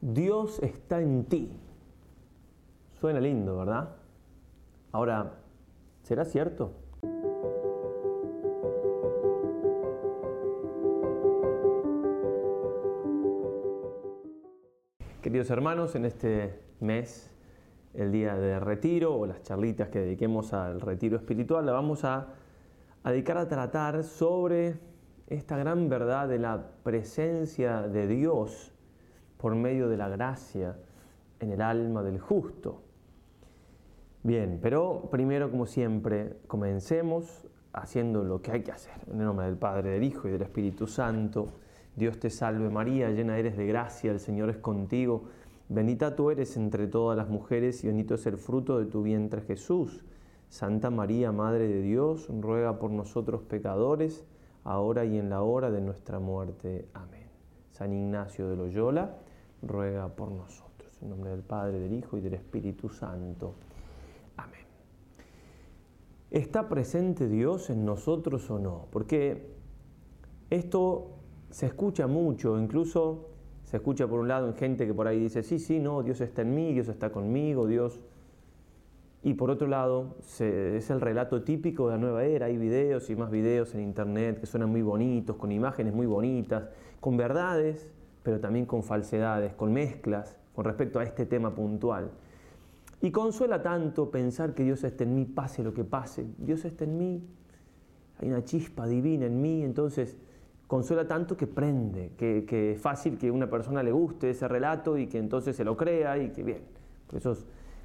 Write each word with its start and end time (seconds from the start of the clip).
Dios 0.00 0.60
está 0.62 1.02
en 1.02 1.24
ti. 1.26 1.50
Suena 3.00 3.20
lindo, 3.20 3.58
¿verdad? 3.58 3.96
Ahora, 4.92 5.34
¿será 6.02 6.24
cierto? 6.24 6.72
Queridos 15.20 15.50
hermanos, 15.50 15.94
en 15.94 16.06
este 16.06 16.58
mes, 16.80 17.30
el 17.92 18.10
día 18.10 18.36
de 18.36 18.58
retiro 18.58 19.14
o 19.14 19.26
las 19.26 19.42
charlitas 19.42 19.90
que 19.90 20.00
dediquemos 20.00 20.54
al 20.54 20.80
retiro 20.80 21.18
espiritual, 21.18 21.66
la 21.66 21.72
vamos 21.72 22.04
a, 22.04 22.28
a 23.02 23.10
dedicar 23.10 23.36
a 23.36 23.48
tratar 23.48 24.02
sobre 24.02 24.78
esta 25.26 25.58
gran 25.58 25.90
verdad 25.90 26.26
de 26.26 26.38
la 26.38 26.70
presencia 26.82 27.82
de 27.82 28.06
Dios 28.06 28.72
por 29.40 29.54
medio 29.54 29.88
de 29.88 29.96
la 29.96 30.08
gracia 30.08 30.76
en 31.38 31.52
el 31.52 31.62
alma 31.62 32.02
del 32.02 32.18
justo. 32.18 32.82
Bien, 34.22 34.58
pero 34.60 35.08
primero, 35.10 35.50
como 35.50 35.64
siempre, 35.64 36.36
comencemos 36.46 37.46
haciendo 37.72 38.22
lo 38.22 38.42
que 38.42 38.52
hay 38.52 38.62
que 38.62 38.72
hacer. 38.72 38.94
En 39.10 39.20
el 39.20 39.26
nombre 39.26 39.46
del 39.46 39.56
Padre, 39.56 39.90
del 39.90 40.04
Hijo 40.04 40.28
y 40.28 40.32
del 40.32 40.42
Espíritu 40.42 40.86
Santo. 40.86 41.48
Dios 41.96 42.18
te 42.18 42.28
salve 42.28 42.68
María, 42.68 43.10
llena 43.10 43.38
eres 43.38 43.56
de 43.56 43.66
gracia, 43.66 44.12
el 44.12 44.20
Señor 44.20 44.50
es 44.50 44.58
contigo. 44.58 45.24
Bendita 45.68 46.14
tú 46.14 46.30
eres 46.30 46.56
entre 46.56 46.86
todas 46.86 47.16
las 47.16 47.28
mujeres 47.28 47.82
y 47.82 47.86
bendito 47.86 48.14
es 48.16 48.26
el 48.26 48.36
fruto 48.36 48.78
de 48.78 48.86
tu 48.86 49.02
vientre 49.02 49.40
Jesús. 49.40 50.04
Santa 50.48 50.90
María, 50.90 51.32
Madre 51.32 51.68
de 51.68 51.80
Dios, 51.80 52.28
ruega 52.28 52.78
por 52.78 52.90
nosotros 52.90 53.42
pecadores, 53.42 54.24
ahora 54.64 55.04
y 55.04 55.16
en 55.16 55.30
la 55.30 55.42
hora 55.42 55.70
de 55.70 55.80
nuestra 55.80 56.18
muerte. 56.18 56.88
Amén. 56.92 57.28
San 57.70 57.92
Ignacio 57.92 58.48
de 58.48 58.56
Loyola, 58.56 59.16
ruega 59.62 60.08
por 60.08 60.30
nosotros. 60.30 60.90
En 61.02 61.10
nombre 61.10 61.30
del 61.30 61.42
Padre, 61.42 61.78
del 61.78 61.92
Hijo 61.92 62.18
y 62.18 62.20
del 62.20 62.34
Espíritu 62.34 62.88
Santo. 62.88 63.54
Amén. 64.36 64.66
¿Está 66.30 66.68
presente 66.68 67.28
Dios 67.28 67.70
en 67.70 67.84
nosotros 67.84 68.50
o 68.50 68.58
no? 68.58 68.86
Porque 68.90 69.54
esto 70.50 71.12
se 71.50 71.66
escucha 71.66 72.06
mucho, 72.06 72.58
incluso 72.58 73.28
se 73.64 73.76
escucha 73.76 74.06
por 74.06 74.20
un 74.20 74.28
lado 74.28 74.48
en 74.48 74.54
gente 74.54 74.86
que 74.86 74.94
por 74.94 75.06
ahí 75.06 75.18
dice, 75.18 75.42
sí, 75.42 75.58
sí, 75.58 75.78
no, 75.78 76.02
Dios 76.02 76.20
está 76.20 76.42
en 76.42 76.54
mí, 76.54 76.72
Dios 76.72 76.88
está 76.88 77.10
conmigo, 77.10 77.66
Dios... 77.66 78.00
Y 79.22 79.34
por 79.34 79.50
otro 79.50 79.68
lado, 79.68 80.16
es 80.38 80.88
el 80.88 80.98
relato 80.98 81.42
típico 81.42 81.88
de 81.88 81.92
la 81.92 81.98
nueva 81.98 82.24
era. 82.24 82.46
Hay 82.46 82.56
videos 82.56 83.10
y 83.10 83.16
más 83.16 83.30
videos 83.30 83.74
en 83.74 83.82
internet 83.82 84.40
que 84.40 84.46
suenan 84.46 84.70
muy 84.70 84.80
bonitos, 84.80 85.36
con 85.36 85.52
imágenes 85.52 85.92
muy 85.92 86.06
bonitas, 86.06 86.70
con 87.00 87.18
verdades, 87.18 87.90
pero 88.22 88.40
también 88.40 88.66
con 88.66 88.82
falsedades, 88.82 89.54
con 89.54 89.72
mezclas 89.72 90.36
con 90.54 90.64
respecto 90.64 90.98
a 90.98 91.04
este 91.04 91.26
tema 91.26 91.54
puntual. 91.54 92.10
Y 93.00 93.10
consuela 93.10 93.62
tanto 93.62 94.10
pensar 94.10 94.52
que 94.52 94.62
Dios 94.62 94.84
está 94.84 95.04
en 95.04 95.14
mí, 95.14 95.24
pase 95.24 95.62
lo 95.62 95.72
que 95.72 95.84
pase. 95.84 96.26
Dios 96.36 96.64
está 96.64 96.84
en 96.84 96.98
mí, 96.98 97.26
hay 98.18 98.28
una 98.28 98.44
chispa 98.44 98.86
divina 98.86 99.26
en 99.26 99.40
mí, 99.40 99.62
entonces 99.62 100.18
consuela 100.66 101.08
tanto 101.08 101.36
que 101.36 101.46
prende, 101.46 102.12
que, 102.16 102.72
es 102.72 102.80
fácil 102.80 103.16
que 103.16 103.30
una 103.30 103.48
persona 103.48 103.82
le 103.82 103.90
guste 103.90 104.30
ese 104.30 104.46
relato 104.48 104.98
y 104.98 105.06
que 105.06 105.18
entonces 105.18 105.56
se 105.56 105.64
lo 105.64 105.76
crea 105.76 106.18
y 106.18 106.28
que 106.30 106.42
bien. 106.42 106.62
Por 107.06 107.18
eso, 107.18 107.34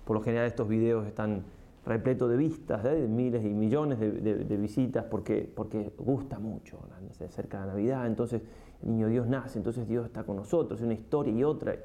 por 0.04 0.18
lo 0.18 0.22
general, 0.22 0.46
estos 0.46 0.68
videos 0.68 1.08
están 1.08 1.44
repletos 1.86 2.30
de 2.30 2.36
vistas, 2.36 2.84
¿eh? 2.84 2.90
de 2.90 3.08
miles 3.08 3.46
y 3.46 3.54
millones 3.54 4.00
de, 4.00 4.58
visitas, 4.58 5.06
porque, 5.06 5.50
porque 5.56 5.94
gusta 5.98 6.40
mucho. 6.40 6.80
Se 7.12 7.26
acerca 7.26 7.62
la 7.62 7.68
Navidad, 7.68 8.06
entonces 8.06 8.42
niño 8.82 9.08
Dios 9.08 9.28
nace, 9.28 9.58
entonces 9.58 9.88
Dios 9.88 10.06
está 10.06 10.24
con 10.24 10.36
nosotros, 10.38 10.80
es 10.80 10.86
una 10.86 10.94
historia 10.94 11.34
y 11.34 11.44
otra. 11.44 11.76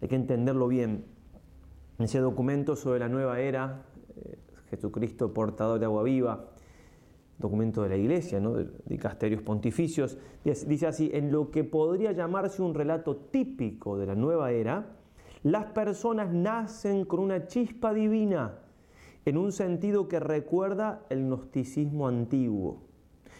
Hay 0.00 0.08
que 0.08 0.16
entenderlo 0.16 0.68
bien. 0.68 1.04
Ese 1.98 2.20
documento 2.20 2.76
sobre 2.76 3.00
la 3.00 3.08
nueva 3.08 3.40
era, 3.40 3.82
eh, 4.16 4.38
Jesucristo 4.70 5.32
portador 5.32 5.78
de 5.80 5.86
agua 5.86 6.02
viva, 6.02 6.50
documento 7.38 7.82
de 7.82 7.88
la 7.88 7.96
Iglesia, 7.96 8.40
de 8.40 8.68
dicasterios 8.86 9.42
pontificios, 9.42 10.18
dice 10.44 10.86
así, 10.86 11.10
en 11.12 11.30
lo 11.30 11.50
que 11.50 11.64
podría 11.64 12.12
llamarse 12.12 12.62
un 12.62 12.74
relato 12.74 13.16
típico 13.16 13.96
de 13.96 14.06
la 14.06 14.14
nueva 14.14 14.50
era, 14.50 14.96
las 15.44 15.66
personas 15.66 16.32
nacen 16.32 17.04
con 17.04 17.20
una 17.20 17.46
chispa 17.46 17.94
divina, 17.94 18.58
en 19.24 19.36
un 19.36 19.52
sentido 19.52 20.08
que 20.08 20.18
recuerda 20.18 21.04
el 21.10 21.24
gnosticismo 21.24 22.08
antiguo. 22.08 22.87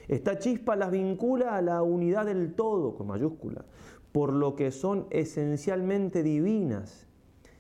Esta 0.09 0.39
chispa 0.39 0.75
las 0.75 0.91
vincula 0.91 1.57
a 1.57 1.63
la 1.63 1.83
unidad 1.83 2.27
del 2.27 2.55
todo, 2.55 2.95
con 2.95 3.09
mayúscula, 3.09 3.65
por 4.11 4.33
lo 4.33 4.57
que 4.57 4.71
son 4.71 5.07
esencialmente 5.11 6.23
divinas, 6.23 7.07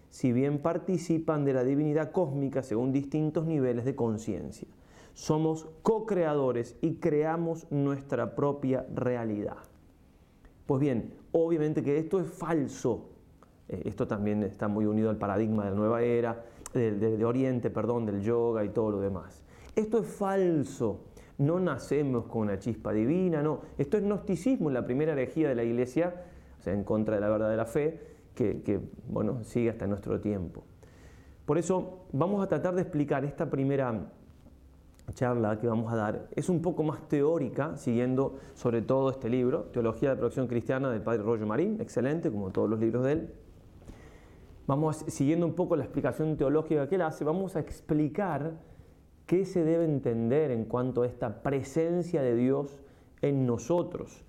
si 0.08 0.32
bien 0.32 0.58
participan 0.60 1.44
de 1.44 1.52
la 1.52 1.62
divinidad 1.62 2.10
cósmica 2.10 2.62
según 2.62 2.92
distintos 2.92 3.46
niveles 3.46 3.84
de 3.84 3.94
conciencia. 3.94 4.66
Somos 5.12 5.68
co-creadores 5.82 6.76
y 6.80 6.94
creamos 6.94 7.70
nuestra 7.70 8.34
propia 8.34 8.86
realidad. 8.94 9.58
Pues 10.64 10.80
bien, 10.80 11.14
obviamente 11.32 11.82
que 11.82 11.98
esto 11.98 12.20
es 12.20 12.28
falso. 12.28 13.10
Eh, 13.68 13.82
esto 13.84 14.06
también 14.06 14.42
está 14.42 14.68
muy 14.68 14.86
unido 14.86 15.10
al 15.10 15.16
paradigma 15.16 15.64
de 15.64 15.70
la 15.70 15.76
nueva 15.76 16.02
era, 16.02 16.44
de, 16.72 17.24
Oriente, 17.24 17.70
perdón, 17.70 18.06
del 18.06 18.20
yoga 18.20 18.64
y 18.64 18.70
todo 18.70 18.90
lo 18.90 19.00
demás. 19.00 19.42
Esto 19.74 19.98
es 19.98 20.06
falso 20.06 21.00
no 21.38 21.60
nacemos 21.60 22.26
con 22.26 22.42
una 22.42 22.58
chispa 22.58 22.92
divina, 22.92 23.42
no. 23.42 23.60
Esto 23.78 23.96
es 23.96 24.02
gnosticismo, 24.02 24.70
la 24.70 24.84
primera 24.84 25.12
herejía 25.12 25.48
de 25.48 25.54
la 25.54 25.64
iglesia, 25.64 26.14
o 26.58 26.62
sea, 26.62 26.74
en 26.74 26.84
contra 26.84 27.14
de 27.14 27.20
la 27.20 27.28
verdad 27.28 27.50
de 27.50 27.56
la 27.56 27.64
fe, 27.64 28.00
que, 28.34 28.80
bueno, 29.08 29.42
sigue 29.42 29.70
hasta 29.70 29.86
nuestro 29.86 30.20
tiempo. 30.20 30.62
Por 31.44 31.58
eso 31.58 32.06
vamos 32.12 32.42
a 32.44 32.48
tratar 32.48 32.74
de 32.74 32.82
explicar 32.82 33.24
esta 33.24 33.50
primera 33.50 34.12
charla 35.14 35.58
que 35.58 35.66
vamos 35.66 35.92
a 35.92 35.96
dar. 35.96 36.28
Es 36.36 36.48
un 36.48 36.60
poco 36.60 36.82
más 36.82 37.08
teórica, 37.08 37.76
siguiendo 37.76 38.38
sobre 38.54 38.82
todo 38.82 39.10
este 39.10 39.28
libro, 39.28 39.64
Teología 39.72 40.10
de 40.10 40.16
Producción 40.16 40.46
Cristiana 40.46 40.90
del 40.90 41.02
padre 41.02 41.22
Rollo 41.22 41.46
Marín, 41.46 41.80
excelente, 41.80 42.30
como 42.30 42.50
todos 42.50 42.68
los 42.68 42.78
libros 42.78 43.04
de 43.04 43.12
él. 43.12 43.34
Vamos 44.66 45.04
siguiendo 45.08 45.46
un 45.46 45.54
poco 45.54 45.74
la 45.76 45.84
explicación 45.84 46.36
teológica 46.36 46.88
que 46.88 46.96
él 46.96 47.02
hace, 47.02 47.24
vamos 47.24 47.56
a 47.56 47.60
explicar 47.60 48.52
¿Qué 49.28 49.44
se 49.44 49.62
debe 49.62 49.84
entender 49.84 50.50
en 50.50 50.64
cuanto 50.64 51.02
a 51.02 51.06
esta 51.06 51.42
presencia 51.42 52.22
de 52.22 52.34
Dios 52.34 52.80
en 53.20 53.44
nosotros? 53.44 54.24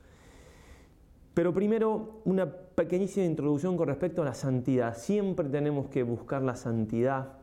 Pero 1.34 1.54
primero, 1.54 2.20
una 2.26 2.52
pequeñísima 2.52 3.26
introducción 3.26 3.78
con 3.78 3.88
respecto 3.88 4.24
a 4.24 4.26
la 4.26 4.34
santidad. 4.34 4.98
Siempre 4.98 5.48
tenemos 5.48 5.88
que 5.88 6.04
buscar 6.04 6.42
la 6.42 6.58
santidad. 6.58 7.38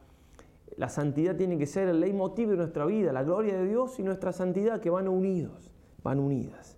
La 0.76 0.90
santidad 0.90 1.34
tiene 1.34 1.56
que 1.56 1.64
ser 1.64 1.88
el 1.88 2.00
leitmotiv 2.00 2.50
de 2.50 2.58
nuestra 2.58 2.84
vida, 2.84 3.10
la 3.10 3.22
gloria 3.22 3.56
de 3.56 3.66
Dios 3.66 3.98
y 3.98 4.02
nuestra 4.02 4.32
santidad 4.32 4.82
que 4.82 4.90
van 4.90 5.08
unidos, 5.08 5.70
van 6.02 6.18
unidas. 6.18 6.76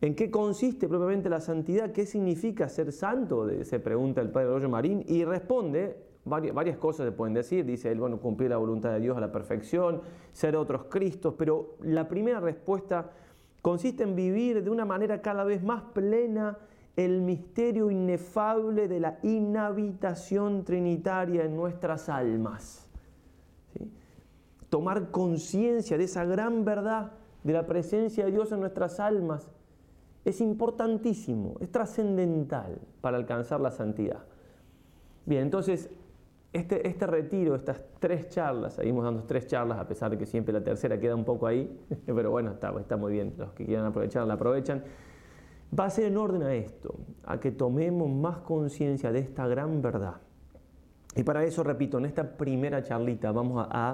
¿En 0.00 0.14
qué 0.14 0.30
consiste 0.30 0.88
propiamente 0.88 1.28
la 1.28 1.40
santidad? 1.40 1.92
¿Qué 1.92 2.06
significa 2.06 2.70
ser 2.70 2.90
santo? 2.90 3.46
Se 3.64 3.80
pregunta 3.80 4.22
el 4.22 4.30
padre 4.30 4.48
Roger 4.48 4.70
Marín 4.70 5.04
y 5.06 5.26
responde 5.26 6.05
varias, 6.26 6.76
cosas 6.76 7.06
se 7.06 7.12
pueden 7.12 7.34
decir. 7.34 7.64
Dice 7.64 7.90
él, 7.90 8.00
bueno, 8.00 8.20
cumplir 8.20 8.50
la 8.50 8.56
voluntad 8.56 8.92
de 8.92 9.00
Dios 9.00 9.16
a 9.16 9.20
la 9.20 9.32
perfección, 9.32 10.02
ser 10.32 10.56
otros 10.56 10.84
Cristos, 10.90 11.34
pero 11.38 11.76
la 11.80 12.08
primera 12.08 12.40
respuesta 12.40 13.10
consiste 13.62 14.02
en 14.02 14.14
vivir 14.14 14.62
de 14.62 14.70
una 14.70 14.84
manera 14.84 15.22
cada 15.22 15.44
vez 15.44 15.62
más 15.62 15.82
plena 15.94 16.58
el 16.96 17.20
misterio 17.22 17.90
inefable 17.90 18.88
de 18.88 19.00
la 19.00 19.18
inhabitación 19.22 20.64
trinitaria 20.64 21.44
en 21.44 21.54
nuestras 21.54 22.08
almas. 22.08 22.88
Tomar 24.68 25.10
conciencia 25.10 25.96
de 25.96 26.04
esa 26.04 26.24
gran 26.24 26.64
verdad 26.64 27.12
de 27.44 27.52
la 27.52 27.66
presencia 27.66 28.24
de 28.24 28.32
Dios 28.32 28.50
en 28.50 28.60
nuestras 28.60 28.98
almas 28.98 29.50
es 30.24 30.40
importantísimo, 30.40 31.54
es 31.60 31.70
trascendental 31.70 32.80
para 33.00 33.16
alcanzar 33.16 33.60
la 33.60 33.70
santidad. 33.70 34.24
Bien, 35.24 35.42
entonces 35.42 35.90
este, 36.52 36.86
este, 36.88 37.06
retiro, 37.06 37.54
estas 37.54 37.82
tres 37.98 38.28
charlas, 38.28 38.74
seguimos 38.74 39.04
dando 39.04 39.24
tres 39.24 39.46
charlas, 39.46 39.78
a 39.78 39.86
pesar 39.86 40.10
de 40.10 40.18
que 40.18 40.26
siempre 40.26 40.52
la 40.52 40.62
tercera 40.62 40.98
queda 40.98 41.14
un 41.14 41.24
poco 41.24 41.46
ahí, 41.46 41.78
pero 42.06 42.30
bueno, 42.30 42.52
está, 42.52 42.96
muy 42.96 43.12
bien, 43.12 43.34
los 43.36 43.52
que 43.52 43.66
quieran 43.66 43.86
aprovechar 43.86 44.26
la 44.26 44.34
aprovechan, 44.34 44.82
va 45.78 45.86
a 45.86 45.90
ser 45.90 46.06
en 46.06 46.16
orden 46.16 46.42
a 46.42 46.54
esto, 46.54 46.94
a 47.24 47.38
que 47.40 47.50
tomemos 47.50 48.08
más 48.10 48.38
conciencia 48.38 49.12
de 49.12 49.18
esta 49.18 49.46
gran 49.46 49.82
verdad. 49.82 50.16
Y 51.14 51.22
para 51.22 51.44
eso, 51.44 51.62
repito, 51.62 51.98
en 51.98 52.06
esta 52.06 52.36
primera 52.36 52.82
charlita 52.82 53.32
vamos 53.32 53.66
a, 53.70 53.90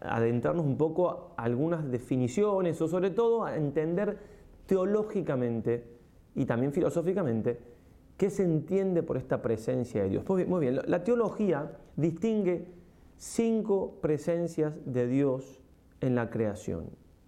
a 0.00 0.16
adentrarnos 0.16 0.64
un 0.64 0.76
poco 0.76 1.34
a 1.36 1.42
algunas 1.42 1.88
definiciones 1.90 2.80
o 2.80 2.88
sobre 2.88 3.10
todo 3.10 3.44
a 3.44 3.56
entender 3.56 4.18
teológicamente 4.66 5.96
y 6.34 6.44
también 6.44 6.72
filosóficamente 6.72 7.75
¿Qué 8.16 8.30
se 8.30 8.44
entiende 8.44 9.02
por 9.02 9.16
esta 9.16 9.42
presencia 9.42 10.02
de 10.02 10.08
Dios? 10.08 10.24
Muy 10.28 10.60
bien, 10.60 10.80
la 10.86 11.04
teología 11.04 11.72
distingue 11.96 12.66
cinco 13.18 13.98
presencias 14.00 14.74
de 14.86 15.06
Dios 15.06 15.60
en 16.00 16.14
la 16.14 16.30
creación. 16.30 16.86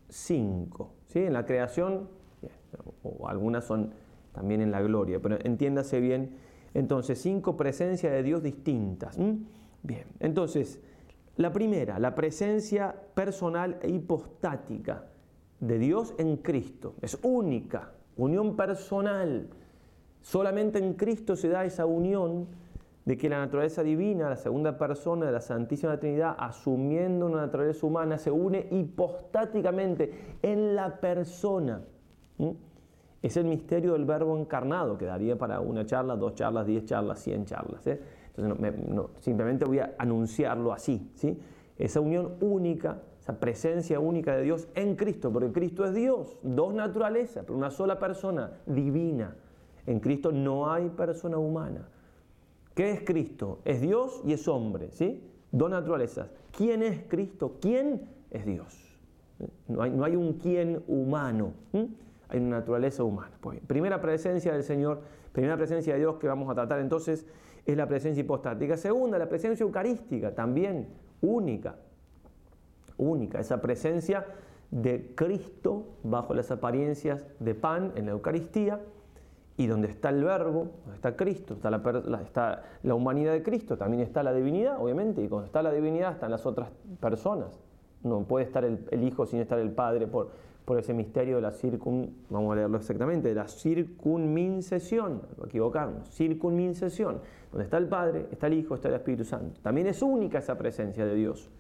Cinco. 0.09 0.93
¿sí? 1.09 1.21
En 1.21 1.35
la 1.35 1.45
creación, 1.45 2.09
o 3.03 3.29
algunas 3.29 3.65
son 3.65 3.93
también 4.33 4.61
en 4.61 4.71
la 4.71 4.81
gloria, 4.81 5.21
pero 5.21 5.39
entiéndase 5.43 6.01
bien, 6.01 6.37
Entonces, 6.75 7.21
cinco 7.21 7.57
presencias 7.57 8.13
de 8.13 8.23
Dios 8.23 8.43
distintas. 8.43 9.19
Bien, 9.83 10.05
entonces, 10.21 10.81
la 11.37 11.53
primera, 11.53 11.99
la 11.99 12.15
presencia 12.15 12.95
personal 13.15 13.79
e 13.81 13.89
hipostática 13.89 15.07
de 15.61 15.79
Dios 15.79 16.15
en 16.19 16.37
Cristo. 16.37 16.95
Es 17.01 17.19
única, 17.23 17.93
unión 18.17 18.55
personal. 18.55 19.49
Solamente 20.29 20.79
en 20.79 20.93
Cristo 20.93 21.37
se 21.37 21.49
da 21.49 21.65
esa 21.65 21.87
unión 21.87 22.49
de 23.07 23.17
que 23.17 23.31
la 23.31 23.39
naturaleza 23.39 23.83
divina, 23.83 24.29
la 24.29 24.37
segunda 24.37 24.77
persona 24.77 25.25
de 25.25 25.33
la 25.33 25.41
Santísima 25.41 25.99
Trinidad, 25.99 26.37
asumiendo 26.39 27.25
una 27.25 27.39
naturaleza 27.39 27.87
humana, 27.87 28.19
se 28.19 28.31
une 28.31 28.67
hipostáticamente 28.71 30.37
en 30.43 30.77
la 30.77 31.01
persona. 31.01 31.81
Es 33.23 33.39
el 33.39 33.47
misterio 33.47 33.95
del 33.95 34.05
verbo 34.05 34.39
encarnado, 34.39 34.99
que 34.99 35.07
daría 35.07 35.39
para 35.39 35.61
una 35.61 35.87
charla, 35.87 36.15
dos 36.15 36.35
charlas, 36.35 36.67
diez 36.67 36.85
charlas, 36.85 37.21
cien 37.21 37.47
charlas. 37.47 37.87
¿eh? 37.87 37.99
Entonces, 38.37 38.75
simplemente 39.21 39.65
voy 39.65 39.79
a 39.79 39.95
anunciarlo 39.97 40.75
así. 40.75 41.11
¿sí? 41.15 41.41
Esa 41.79 42.01
unión 42.01 42.35
única, 42.43 43.01
esa 43.19 43.41
presencia 43.41 43.99
única 43.99 44.37
de 44.37 44.43
Dios 44.43 44.69
en 44.75 44.95
Cristo, 44.95 45.33
porque 45.33 45.53
Cristo 45.53 45.87
es 45.87 45.95
Dios, 45.95 46.37
dos 46.43 46.75
naturalezas, 46.75 47.45
pero 47.47 47.57
una 47.57 47.71
sola 47.71 47.99
persona 47.99 48.53
divina. 48.67 49.35
En 49.89 50.01
Cristo 50.01 50.33
no 50.33 50.71
hay 50.71 50.91
persona 50.91 51.39
humana. 51.39 51.89
¿Qué 52.75 52.91
es 52.91 53.01
Cristo? 53.01 53.61
Es 53.65 53.81
Dios 53.81 54.21
y 54.23 54.35
es 54.35 54.47
hombre, 54.47 54.91
¿sí? 54.93 55.27
Dos 55.51 55.71
naturalezas. 55.71 56.29
¿Quién 56.55 56.83
es 56.83 57.05
Cristo? 57.09 57.57
¿Quién 57.59 58.07
es 58.31 58.45
Dios? 58.45 58.99
No 59.67 59.81
hay, 60.05 60.15
un 60.15 60.35
quién 60.35 60.83
humano, 60.89 61.55
hay 61.73 62.39
una 62.39 62.59
naturaleza 62.59 63.03
humana. 63.03 63.33
Pues 63.41 63.61
primera 63.67 63.99
presencia 63.99 64.53
del 64.53 64.63
Señor, 64.63 65.01
primera 65.33 65.57
presencia 65.57 65.95
de 65.95 66.01
Dios 66.01 66.17
que 66.17 66.29
vamos 66.29 66.51
a 66.51 66.55
tratar 66.55 66.81
entonces 66.81 67.25
es 67.65 67.77
la 67.77 67.89
presencia 67.89 68.21
hipostática. 68.21 68.77
Segunda, 68.77 69.19
la 69.19 69.31
presencia 69.31 69.65
eucarística, 69.65 70.35
también 70.35 70.89
única, 71.23 71.77
única, 72.99 73.41
esa 73.41 73.63
presencia 73.63 74.27
de 74.71 75.15
Cristo 75.15 75.97
bajo 76.03 76.35
las 76.35 76.51
apariencias 76.51 77.25
de 77.41 77.55
pan 77.55 77.93
en 77.97 78.05
la 78.05 78.13
Eucaristía 78.13 78.83
y 79.59 79.67
donde 79.67 79.89
está 79.89 80.11
el 80.11 80.23
verbo, 80.23 80.71
donde 80.85 80.95
está 80.95 81.17
Cristo, 81.17 81.55
está 81.55 81.69
la, 81.69 81.83
está 82.23 82.63
la, 82.85 82.95
humanidad 82.95 83.33
de 83.33 83.43
Cristo, 83.43 83.77
también 83.77 84.05
está 84.05 84.23
la 84.23 84.33
divinidad, 84.33 84.81
obviamente, 84.81 85.21
y 85.21 85.29
cuando 85.29 85.47
está 85.47 85.63
la 85.63 85.73
divinidad 85.73 86.13
están 86.13 86.31
las 86.31 86.47
otras 86.47 86.71
personas. 87.01 87.59
No 88.05 88.23
puede 88.23 88.47
estar 88.47 88.65
el, 88.65 89.03
Hijo 89.03 89.27
sin 89.27 89.41
estar 89.41 89.59
el 89.59 89.73
Padre 89.73 90.07
por, 90.07 90.31
ese 90.79 90.95
misterio 90.95 91.37
de 91.37 91.43
la 91.43 91.51
circun, 91.51 92.15
vamos 92.31 92.53
a 92.53 92.57
leerlo 92.57 92.77
exactamente, 92.77 93.29
de 93.29 93.35
la 93.35 93.49
circunmincesión, 93.49 95.23
no 95.37 95.47
equivocarnos, 95.47 96.09
circunmincesión, 96.11 97.21
donde 97.51 97.65
está 97.65 97.79
el 97.79 97.89
Padre, 97.89 98.27
está 98.31 98.47
el 98.47 98.55
Hijo, 98.55 98.77
está 98.77 98.89
el 98.89 98.95
Espíritu 98.95 99.25
Santo. 99.25 99.59
También 99.61 99.89
es 99.89 100.03
única 100.03 100.39
esa 100.39 100.57
presencia 100.57 101.05
de 101.05 101.15
Dios 101.17 101.51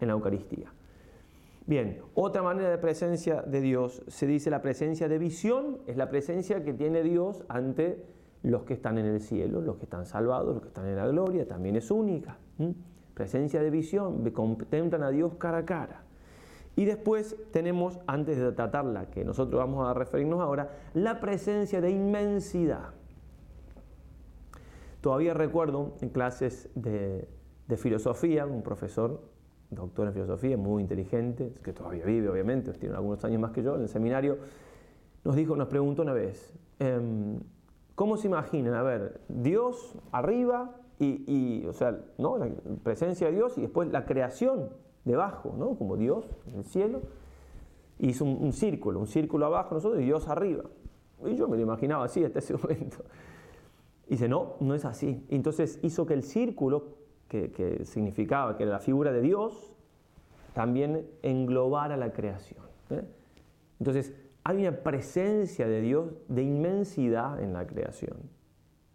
en 0.00 0.08
la 0.08 0.14
Eucaristía. 0.14 0.72
Bien, 1.66 2.00
otra 2.14 2.42
manera 2.42 2.70
de 2.70 2.78
presencia 2.78 3.42
de 3.42 3.60
Dios 3.60 4.02
se 4.06 4.28
dice 4.28 4.50
la 4.50 4.62
presencia 4.62 5.08
de 5.08 5.18
visión, 5.18 5.78
es 5.88 5.96
la 5.96 6.08
presencia 6.08 6.62
que 6.62 6.72
tiene 6.72 7.02
Dios 7.02 7.44
ante 7.48 8.04
los 8.44 8.62
que 8.62 8.74
están 8.74 8.98
en 8.98 9.06
el 9.06 9.20
cielo, 9.20 9.60
los 9.60 9.76
que 9.76 9.84
están 9.84 10.06
salvados, 10.06 10.54
los 10.54 10.62
que 10.62 10.68
están 10.68 10.86
en 10.86 10.94
la 10.94 11.08
gloria, 11.08 11.48
también 11.48 11.74
es 11.74 11.90
única. 11.90 12.38
Presencia 13.14 13.60
de 13.60 13.70
visión, 13.70 14.30
contemplan 14.30 15.02
a 15.02 15.10
Dios 15.10 15.34
cara 15.38 15.58
a 15.58 15.64
cara. 15.64 16.04
Y 16.76 16.84
después 16.84 17.34
tenemos, 17.50 17.98
antes 18.06 18.38
de 18.38 18.52
tratarla, 18.52 19.10
que 19.10 19.24
nosotros 19.24 19.58
vamos 19.58 19.88
a 19.88 19.94
referirnos 19.94 20.40
ahora, 20.40 20.70
la 20.94 21.18
presencia 21.18 21.80
de 21.80 21.90
inmensidad. 21.90 22.90
Todavía 25.00 25.34
recuerdo 25.34 25.96
en 26.00 26.10
clases 26.10 26.68
de, 26.76 27.26
de 27.66 27.76
filosofía, 27.76 28.46
un 28.46 28.62
profesor 28.62 29.20
doctor 29.70 30.06
en 30.06 30.12
filosofía, 30.12 30.56
muy 30.56 30.82
inteligente, 30.82 31.52
que 31.62 31.72
todavía 31.72 32.04
vive 32.04 32.28
obviamente, 32.28 32.72
tiene 32.72 32.94
algunos 32.94 33.24
años 33.24 33.40
más 33.40 33.52
que 33.52 33.62
yo 33.62 33.74
en 33.76 33.82
el 33.82 33.88
seminario, 33.88 34.38
nos 35.24 35.34
dijo, 35.34 35.56
nos 35.56 35.68
preguntó 35.68 36.02
una 36.02 36.12
vez, 36.12 36.54
em, 36.78 37.40
¿cómo 37.94 38.16
se 38.16 38.28
imaginan? 38.28 38.74
A 38.74 38.82
ver, 38.82 39.20
Dios 39.28 39.96
arriba 40.12 40.76
y, 40.98 41.66
o 41.66 41.72
sea, 41.72 41.98
¿no? 42.16 42.38
la 42.38 42.48
presencia 42.82 43.26
de 43.26 43.34
Dios 43.34 43.58
y 43.58 43.62
después 43.62 43.90
la 43.90 44.06
creación 44.06 44.70
debajo, 45.04 45.54
¿no? 45.58 45.76
Como 45.76 45.96
Dios 45.96 46.24
en 46.46 46.58
el 46.60 46.64
cielo, 46.64 47.02
hizo 47.98 48.24
un, 48.24 48.52
círculo, 48.52 49.00
un 49.00 49.06
círculo 49.06 49.46
abajo 49.46 49.74
nosotros 49.74 50.00
y 50.00 50.04
Dios 50.04 50.28
arriba. 50.28 50.64
Y 51.24 51.36
yo 51.36 51.48
me 51.48 51.56
lo 51.56 51.62
imaginaba 51.62 52.04
así 52.04 52.24
hasta 52.24 52.38
ese 52.38 52.54
momento. 52.62 52.98
Y 54.06 54.10
dice, 54.10 54.28
no, 54.28 54.54
no 54.60 54.74
es 54.74 54.84
así. 54.84 55.24
Entonces 55.28 55.78
hizo 55.82 56.06
que 56.06 56.14
el 56.14 56.22
círculo 56.22 56.84
que, 57.28 57.80
significaba 57.84 58.56
que 58.56 58.64
la 58.66 58.78
figura 58.78 59.12
de 59.12 59.20
Dios 59.20 59.74
también 60.54 61.06
englobara 61.22 61.96
la 61.96 62.12
creación. 62.12 62.64
¿eh? 62.90 63.04
Entonces, 63.78 64.14
hay 64.44 64.66
una 64.66 64.76
presencia 64.78 65.66
de 65.66 65.80
Dios 65.80 66.14
de 66.28 66.42
inmensidad 66.42 67.42
en 67.42 67.52
la 67.52 67.66
creación, 67.66 68.16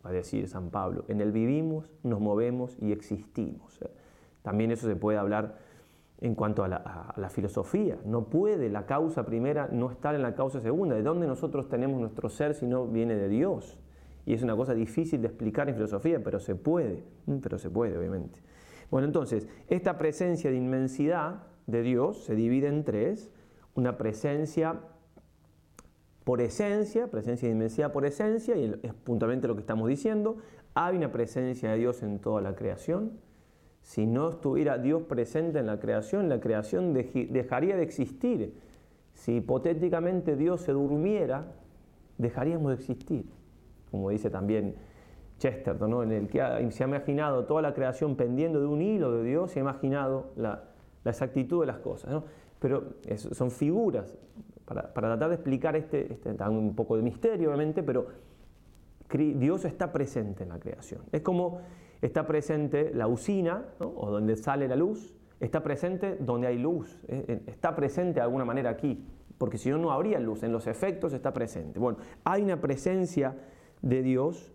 va 0.06 0.10
a 0.10 0.14
decir 0.14 0.48
San 0.48 0.70
Pablo. 0.70 1.06
En 1.08 1.22
él 1.22 1.32
vivimos, 1.32 1.90
nos 2.04 2.20
movemos 2.20 2.78
y 2.80 2.92
existimos. 2.92 3.82
¿eh? 3.82 3.92
También 4.42 4.72
eso 4.72 4.88
se 4.88 4.96
puede 4.96 5.18
hablar 5.18 5.58
en 6.20 6.36
cuanto 6.36 6.64
a 6.64 6.68
la, 6.68 6.78
a 6.78 7.20
la, 7.20 7.30
filosofía. 7.30 7.98
No 8.06 8.26
puede 8.26 8.70
la 8.70 8.86
causa 8.86 9.26
primera 9.26 9.68
no 9.72 9.92
estar 9.92 10.16
en 10.16 10.22
la 10.22 10.36
causa 10.36 10.62
segunda. 10.62 10.96
¿De 10.96 11.04
dónde 11.04 11.28
nosotros 11.28 11.68
tenemos 11.68 12.00
nuestro 12.00 12.30
ser 12.30 12.54
si 12.54 12.66
no 12.66 12.88
viene 12.88 13.16
de 13.16 13.28
Dios? 13.28 13.80
Y 14.26 14.34
es 14.34 14.44
una 14.44 14.56
cosa 14.56 14.74
difícil 14.74 15.22
de 15.22 15.28
explicar 15.28 15.68
en 15.70 15.76
filosofía, 15.76 16.24
pero 16.24 16.40
se 16.40 16.56
puede, 16.56 17.04
pero 17.42 17.58
se 17.58 17.70
puede, 17.70 17.98
obviamente. 17.98 18.40
Bueno, 18.90 19.08
entonces, 19.08 19.48
esta 19.68 19.98
presencia 19.98 20.50
de 20.52 20.58
inmensidad 20.58 21.44
de 21.68 21.82
Dios 21.82 22.24
se 22.26 22.36
divide 22.36 22.68
en 22.68 22.84
tres. 22.84 23.32
Una 23.74 23.98
presencia 23.98 24.80
por 26.24 26.42
esencia, 26.42 27.10
presencia 27.10 27.48
de 27.48 27.56
inmensidad 27.56 27.92
por 27.92 28.06
esencia, 28.06 28.56
y 28.58 28.80
es 28.84 28.94
puntualmente 28.94 29.48
lo 29.48 29.56
que 29.56 29.62
estamos 29.62 29.88
diciendo. 29.90 30.38
Hay 30.74 30.98
una 30.98 31.12
presencia 31.12 31.72
de 31.72 31.78
Dios 31.78 32.04
en 32.04 32.20
toda 32.20 32.42
la 32.42 32.56
creación. 32.56 33.14
Si 33.82 34.06
no 34.06 34.30
estuviera 34.30 34.78
Dios 34.78 35.04
presente 35.04 35.60
en 35.60 35.66
la 35.66 35.80
creación, 35.80 36.30
la 36.30 36.40
creación 36.40 36.94
dejaría 36.94 37.76
de 37.76 37.84
existir. 37.84 38.54
Si 39.14 39.38
hipotéticamente 39.38 40.36
Dios 40.36 40.62
se 40.62 40.74
durmiera, 40.74 41.54
dejaríamos 42.18 42.70
de 42.70 42.76
existir 42.76 43.41
como 43.92 44.10
dice 44.10 44.30
también 44.30 44.76
Chesterton, 45.38 45.90
¿no? 45.90 46.04
en 46.04 46.12
el 46.12 46.28
que 46.28 46.40
se 46.72 46.84
ha 46.84 46.88
imaginado 46.88 47.46
toda 47.46 47.62
la 47.62 47.74
creación 47.74 48.16
pendiendo 48.16 48.60
de 48.60 48.68
un 48.68 48.82
hilo 48.82 49.12
de 49.12 49.24
Dios, 49.24 49.52
se 49.52 49.60
ha 49.60 49.62
imaginado 49.62 50.32
la, 50.36 50.64
exactitud 51.04 51.62
de 51.62 51.68
las 51.68 51.80
cosas. 51.80 52.24
Pero 52.60 52.94
son 53.16 53.50
figuras 53.50 54.16
para, 54.66 54.94
tratar 54.94 55.30
de 55.30 55.36
explicar 55.36 55.76
este, 55.76 56.14
este 56.14 56.30
un 56.44 56.76
poco 56.76 56.96
de 56.96 57.02
misterio, 57.02 57.50
obviamente, 57.50 57.82
pero 57.82 58.08
Dios 59.18 59.66
está 59.66 59.92
presente 59.92 60.44
en 60.44 60.50
la 60.50 60.60
creación. 60.60 61.02
Es 61.12 61.22
como 61.22 61.60
está 62.02 62.26
presente 62.26 62.92
la 62.94 63.08
usina, 63.08 63.66
o 63.80 64.10
donde 64.12 64.36
sale 64.36 64.68
la 64.68 64.76
luz, 64.76 65.16
está 65.40 65.64
presente 65.64 66.18
donde 66.20 66.48
hay 66.48 66.58
luz, 66.58 67.00
¿eh? 67.08 67.42
está 67.48 67.76
presente 67.76 68.16
de 68.16 68.22
alguna 68.22 68.46
manera 68.46 68.70
aquí, 68.70 69.06
porque 69.38 69.58
si 69.58 69.70
no, 69.70 69.78
no 69.80 69.92
habría 69.92 70.20
luz, 70.20 70.44
en 70.44 70.52
los 70.52 70.68
efectos 70.68 71.14
está 71.14 71.34
presente. 71.34 71.80
Bueno, 71.80 71.98
hay 72.24 72.44
una 72.44 72.62
presencia 72.62 73.36
de 73.82 74.02
Dios 74.02 74.52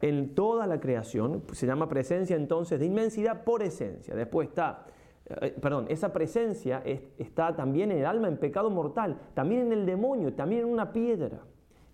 en 0.00 0.34
toda 0.34 0.66
la 0.66 0.80
creación. 0.80 1.42
Se 1.52 1.66
llama 1.66 1.88
presencia 1.88 2.36
entonces 2.36 2.80
de 2.80 2.86
inmensidad 2.86 3.44
por 3.44 3.62
esencia. 3.62 4.14
Después 4.14 4.48
está, 4.48 4.86
eh, 5.26 5.54
perdón, 5.60 5.86
esa 5.88 6.12
presencia 6.12 6.82
está 7.18 7.54
también 7.54 7.92
en 7.92 7.98
el 7.98 8.06
alma 8.06 8.28
en 8.28 8.38
pecado 8.38 8.70
mortal, 8.70 9.18
también 9.34 9.62
en 9.62 9.72
el 9.72 9.86
demonio, 9.86 10.32
también 10.34 10.62
en 10.62 10.68
una 10.68 10.92
piedra. 10.92 11.40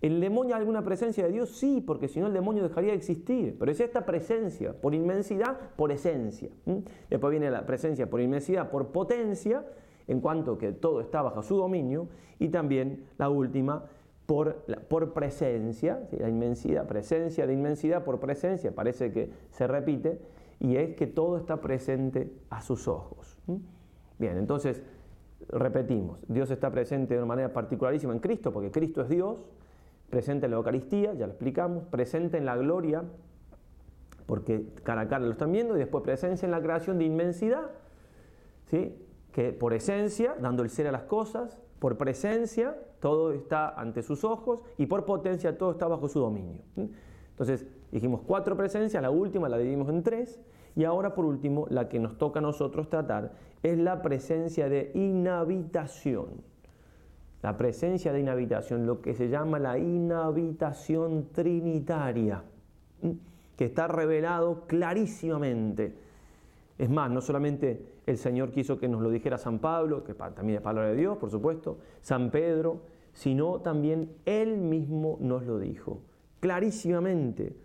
¿El 0.02 0.20
demonio 0.20 0.54
hay 0.54 0.60
alguna 0.60 0.84
presencia 0.84 1.24
de 1.24 1.32
Dios? 1.32 1.50
Sí, 1.56 1.82
porque 1.84 2.06
si 2.06 2.20
no 2.20 2.26
el 2.26 2.32
demonio 2.32 2.62
dejaría 2.62 2.90
de 2.90 2.96
existir. 2.96 3.56
Pero 3.58 3.72
es 3.72 3.80
esta 3.80 4.04
presencia 4.04 4.74
por 4.78 4.94
inmensidad, 4.94 5.58
por 5.74 5.90
esencia. 5.90 6.50
Después 7.08 7.30
viene 7.30 7.50
la 7.50 7.64
presencia 7.64 8.08
por 8.08 8.20
inmensidad, 8.20 8.70
por 8.70 8.88
potencia, 8.88 9.64
en 10.06 10.20
cuanto 10.20 10.58
que 10.58 10.72
todo 10.72 11.00
está 11.00 11.22
bajo 11.22 11.42
su 11.42 11.56
dominio. 11.56 12.08
Y 12.38 12.48
también 12.48 13.06
la 13.16 13.30
última, 13.30 13.86
por, 14.26 15.12
presencia, 15.14 16.08
la 16.10 16.28
inmensidad, 16.28 16.86
presencia 16.86 17.46
de 17.46 17.52
inmensidad 17.52 18.04
por 18.04 18.18
presencia, 18.18 18.74
parece 18.74 19.12
que 19.12 19.30
se 19.50 19.66
repite, 19.66 20.20
y 20.58 20.76
es 20.76 20.96
que 20.96 21.06
todo 21.06 21.36
está 21.36 21.60
presente 21.60 22.32
a 22.50 22.60
sus 22.60 22.88
ojos. 22.88 23.38
Bien, 24.18 24.36
entonces 24.36 24.82
repetimos, 25.48 26.18
Dios 26.28 26.50
está 26.50 26.70
presente 26.70 27.14
de 27.14 27.20
una 27.20 27.26
manera 27.26 27.52
particularísima 27.52 28.12
en 28.12 28.18
Cristo, 28.18 28.52
porque 28.52 28.70
Cristo 28.70 29.02
es 29.02 29.08
Dios, 29.08 29.36
presente 30.10 30.46
en 30.46 30.52
la 30.52 30.56
Eucaristía, 30.56 31.14
ya 31.14 31.26
lo 31.26 31.32
explicamos, 31.32 31.84
presente 31.84 32.36
en 32.38 32.46
la 32.46 32.56
gloria, 32.56 33.04
porque 34.26 34.66
cara 34.82 35.02
a 35.02 35.08
cara 35.08 35.24
lo 35.24 35.32
están 35.32 35.52
viendo, 35.52 35.76
y 35.76 35.78
después 35.78 36.02
presencia 36.02 36.46
en 36.46 36.50
la 36.50 36.60
creación 36.60 36.98
de 36.98 37.04
inmensidad, 37.04 37.70
¿sí? 38.70 38.96
que 39.32 39.52
por 39.52 39.72
esencia, 39.72 40.34
dando 40.40 40.64
el 40.64 40.70
ser 40.70 40.88
a 40.88 40.92
las 40.92 41.02
cosas, 41.02 41.60
por 41.78 41.96
presencia, 41.96 42.76
todo 43.00 43.32
está 43.32 43.68
ante 43.70 44.02
sus 44.02 44.24
ojos 44.24 44.62
y 44.78 44.86
por 44.86 45.04
potencia, 45.04 45.56
todo 45.56 45.72
está 45.72 45.86
bajo 45.86 46.08
su 46.08 46.20
dominio. 46.20 46.62
Entonces, 47.30 47.66
Dijimos 47.96 48.22
cuatro 48.26 48.56
presencias, 48.56 49.02
la 49.02 49.10
última 49.10 49.48
la 49.48 49.58
dividimos 49.58 49.88
en 49.88 50.02
tres, 50.02 50.40
y 50.74 50.84
ahora 50.84 51.14
por 51.14 51.24
último, 51.24 51.66
la 51.70 51.88
que 51.88 51.98
nos 51.98 52.18
toca 52.18 52.40
a 52.40 52.42
nosotros 52.42 52.88
tratar 52.90 53.32
es 53.62 53.78
la 53.78 54.02
presencia 54.02 54.68
de 54.68 54.90
inhabitación. 54.94 56.42
La 57.42 57.56
presencia 57.56 58.12
de 58.12 58.20
inhabitación, 58.20 58.86
lo 58.86 59.00
que 59.00 59.14
se 59.14 59.28
llama 59.28 59.58
la 59.58 59.78
inhabitación 59.78 61.28
trinitaria, 61.32 62.42
que 63.56 63.64
está 63.64 63.86
revelado 63.88 64.66
clarísimamente. 64.66 66.05
Es 66.78 66.90
más, 66.90 67.10
no 67.10 67.20
solamente 67.20 68.00
el 68.06 68.18
Señor 68.18 68.50
quiso 68.50 68.78
que 68.78 68.88
nos 68.88 69.00
lo 69.00 69.10
dijera 69.10 69.38
San 69.38 69.58
Pablo, 69.58 70.04
que 70.04 70.14
también 70.14 70.58
es 70.58 70.62
palabra 70.62 70.90
de 70.90 70.96
Dios, 70.96 71.16
por 71.16 71.30
supuesto, 71.30 71.78
San 72.02 72.30
Pedro, 72.30 72.82
sino 73.12 73.60
también 73.60 74.12
Él 74.26 74.58
mismo 74.58 75.16
nos 75.20 75.44
lo 75.44 75.58
dijo, 75.58 76.02
clarísimamente. 76.40 77.56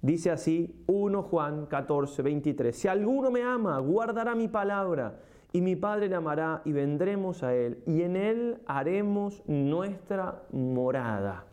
Dice 0.00 0.30
así 0.30 0.82
1 0.86 1.22
Juan 1.22 1.66
14, 1.66 2.22
23, 2.22 2.74
si 2.74 2.88
alguno 2.88 3.30
me 3.30 3.42
ama, 3.42 3.78
guardará 3.80 4.34
mi 4.34 4.48
palabra, 4.48 5.20
y 5.52 5.60
mi 5.60 5.76
Padre 5.76 6.08
le 6.08 6.16
amará, 6.16 6.62
y 6.64 6.72
vendremos 6.72 7.42
a 7.42 7.54
Él, 7.54 7.82
y 7.86 8.02
en 8.02 8.16
Él 8.16 8.58
haremos 8.66 9.42
nuestra 9.46 10.42
morada. 10.50 11.46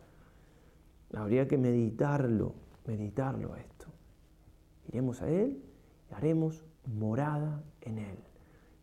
Habría 1.14 1.46
que 1.46 1.58
meditarlo, 1.58 2.54
meditarlo 2.86 3.54
esto. 3.54 3.86
Iremos 4.88 5.22
a 5.22 5.28
Él 5.28 5.62
y 6.10 6.14
haremos 6.14 6.64
morada 6.86 7.62
en 7.80 7.98
Él. 7.98 8.18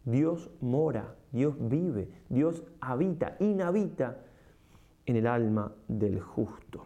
Dios 0.05 0.49
mora, 0.61 1.15
Dios 1.31 1.55
vive, 1.59 2.09
Dios 2.29 2.63
habita, 2.81 3.35
inhabita 3.39 4.21
en 5.05 5.15
el 5.15 5.27
alma 5.27 5.73
del 5.87 6.19
justo. 6.19 6.85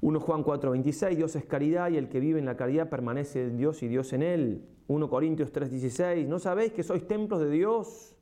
1 0.00 0.20
Juan 0.20 0.42
4, 0.42 0.70
26, 0.70 1.16
Dios 1.16 1.36
es 1.36 1.44
caridad 1.44 1.90
y 1.90 1.96
el 1.96 2.08
que 2.08 2.20
vive 2.20 2.38
en 2.38 2.46
la 2.46 2.56
caridad 2.56 2.88
permanece 2.88 3.44
en 3.44 3.56
Dios 3.56 3.82
y 3.82 3.88
Dios 3.88 4.12
en 4.12 4.22
él. 4.22 4.64
1 4.86 5.10
Corintios 5.10 5.52
3, 5.52 5.70
16, 5.70 6.28
¿no 6.28 6.38
sabéis 6.38 6.72
que 6.72 6.82
sois 6.82 7.06
templos 7.06 7.40
de 7.40 7.50
Dios 7.50 8.16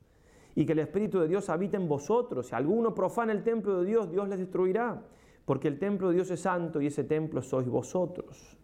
y 0.55 0.65
que 0.65 0.73
el 0.73 0.79
Espíritu 0.79 1.19
de 1.19 1.27
Dios 1.27 1.49
habita 1.49 1.77
en 1.77 1.87
vosotros? 1.87 2.47
Si 2.47 2.55
alguno 2.55 2.93
profana 2.93 3.31
el 3.31 3.43
templo 3.43 3.79
de 3.79 3.85
Dios, 3.85 4.11
Dios 4.11 4.27
les 4.27 4.39
destruirá, 4.39 5.03
porque 5.45 5.67
el 5.67 5.79
templo 5.79 6.09
de 6.09 6.15
Dios 6.15 6.31
es 6.31 6.41
santo 6.41 6.81
y 6.81 6.87
ese 6.87 7.03
templo 7.03 7.41
sois 7.41 7.67
vosotros. 7.67 8.57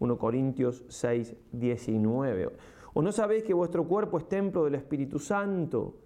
1 0.00 0.18
Corintios 0.18 0.84
6, 0.88 1.36
19. 1.52 2.50
¿O 2.94 3.02
no 3.02 3.12
sabéis 3.12 3.44
que 3.44 3.54
vuestro 3.54 3.84
cuerpo 3.84 4.18
es 4.18 4.28
templo 4.28 4.64
del 4.64 4.74
Espíritu 4.74 5.18
Santo, 5.18 5.96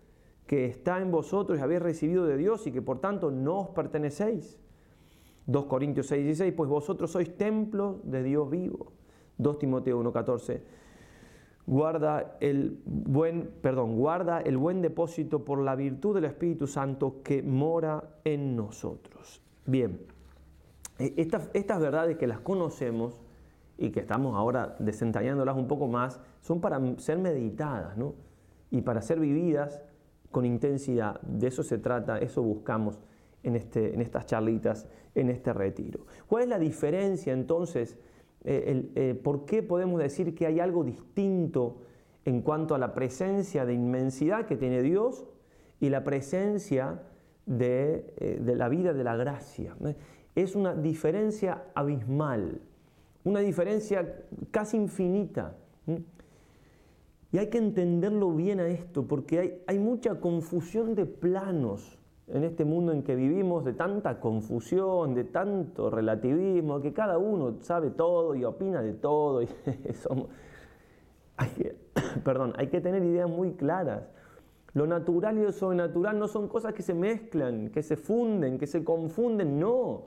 que 0.46 0.66
está 0.66 1.00
en 1.00 1.10
vosotros 1.10 1.58
y 1.58 1.62
habéis 1.62 1.82
recibido 1.82 2.26
de 2.26 2.36
Dios 2.36 2.66
y 2.66 2.72
que 2.72 2.82
por 2.82 3.00
tanto 3.00 3.30
no 3.30 3.60
os 3.60 3.68
pertenecéis? 3.70 4.58
2 5.46 5.64
Corintios 5.66 6.06
6, 6.06 6.24
16, 6.24 6.54
pues 6.54 6.68
vosotros 6.68 7.10
sois 7.10 7.36
templo 7.36 8.00
de 8.04 8.22
Dios 8.22 8.48
vivo. 8.48 8.92
2 9.38 9.58
Timoteo 9.58 9.98
1, 9.98 10.12
14. 10.12 10.62
Guarda 11.66 12.36
el 12.40 12.80
buen, 12.84 13.50
perdón, 13.60 13.96
guarda 13.96 14.40
el 14.40 14.56
buen 14.56 14.82
depósito 14.82 15.44
por 15.44 15.60
la 15.60 15.76
virtud 15.76 16.14
del 16.14 16.24
Espíritu 16.24 16.66
Santo 16.66 17.22
que 17.22 17.42
mora 17.42 18.18
en 18.24 18.56
nosotros. 18.56 19.40
Bien, 19.64 20.00
e, 20.98 21.14
estas, 21.16 21.50
estas 21.54 21.80
verdades 21.80 22.16
que 22.16 22.26
las 22.26 22.40
conocemos 22.40 23.20
y 23.82 23.90
que 23.90 23.98
estamos 23.98 24.36
ahora 24.36 24.76
desentrañándolas 24.78 25.56
un 25.56 25.66
poco 25.66 25.88
más, 25.88 26.20
son 26.40 26.60
para 26.60 26.80
ser 26.98 27.18
meditadas 27.18 27.96
¿no? 27.96 28.14
y 28.70 28.80
para 28.82 29.02
ser 29.02 29.18
vividas 29.18 29.82
con 30.30 30.44
intensidad. 30.44 31.20
De 31.22 31.48
eso 31.48 31.64
se 31.64 31.78
trata, 31.78 32.18
eso 32.20 32.42
buscamos 32.42 33.00
en, 33.42 33.56
este, 33.56 33.92
en 33.92 34.00
estas 34.00 34.26
charlitas, 34.26 34.86
en 35.16 35.30
este 35.30 35.52
retiro. 35.52 36.06
¿Cuál 36.28 36.44
es 36.44 36.48
la 36.48 36.60
diferencia 36.60 37.32
entonces? 37.32 37.98
Eh, 38.44 38.88
eh, 38.94 39.14
¿Por 39.20 39.46
qué 39.46 39.64
podemos 39.64 40.00
decir 40.00 40.32
que 40.32 40.46
hay 40.46 40.60
algo 40.60 40.84
distinto 40.84 41.78
en 42.24 42.40
cuanto 42.40 42.76
a 42.76 42.78
la 42.78 42.94
presencia 42.94 43.66
de 43.66 43.74
inmensidad 43.74 44.46
que 44.46 44.56
tiene 44.56 44.80
Dios 44.82 45.26
y 45.80 45.88
la 45.88 46.04
presencia 46.04 47.02
de, 47.46 48.14
eh, 48.18 48.38
de 48.40 48.54
la 48.54 48.68
vida 48.68 48.92
de 48.92 49.02
la 49.02 49.16
gracia? 49.16 49.74
Es 50.36 50.54
una 50.54 50.72
diferencia 50.72 51.64
abismal, 51.74 52.60
una 53.24 53.40
diferencia 53.40 54.16
casi 54.50 54.76
infinita. 54.76 55.56
Y 57.32 57.38
hay 57.38 57.48
que 57.48 57.58
entenderlo 57.58 58.32
bien 58.32 58.60
a 58.60 58.66
esto, 58.68 59.06
porque 59.06 59.38
hay, 59.38 59.62
hay 59.66 59.78
mucha 59.78 60.20
confusión 60.20 60.94
de 60.94 61.06
planos 61.06 61.98
en 62.28 62.44
este 62.44 62.64
mundo 62.64 62.92
en 62.92 63.02
que 63.02 63.14
vivimos 63.14 63.64
de 63.64 63.72
tanta 63.72 64.20
confusión, 64.20 65.14
de 65.14 65.24
tanto 65.24 65.90
relativismo, 65.90 66.80
que 66.80 66.92
cada 66.92 67.18
uno 67.18 67.56
sabe 67.60 67.90
todo 67.90 68.34
y 68.34 68.44
opina 68.44 68.82
de 68.82 68.94
todo. 68.94 69.40
Hay, 71.36 71.48
que, 71.50 71.76
perdón, 72.24 72.52
hay 72.56 72.68
que 72.68 72.80
tener 72.80 73.02
ideas 73.02 73.28
muy 73.28 73.52
claras. 73.52 74.02
Lo 74.74 74.86
natural 74.86 75.38
y 75.38 75.42
lo 75.42 75.50
sobrenatural 75.50 76.18
no 76.18 76.28
son 76.28 76.46
cosas 76.46 76.74
que 76.74 76.82
se 76.82 76.94
mezclan, 76.94 77.70
que 77.70 77.82
se 77.82 77.96
funden, 77.96 78.58
que 78.58 78.66
se 78.66 78.84
confunden, 78.84 79.58
no. 79.58 80.04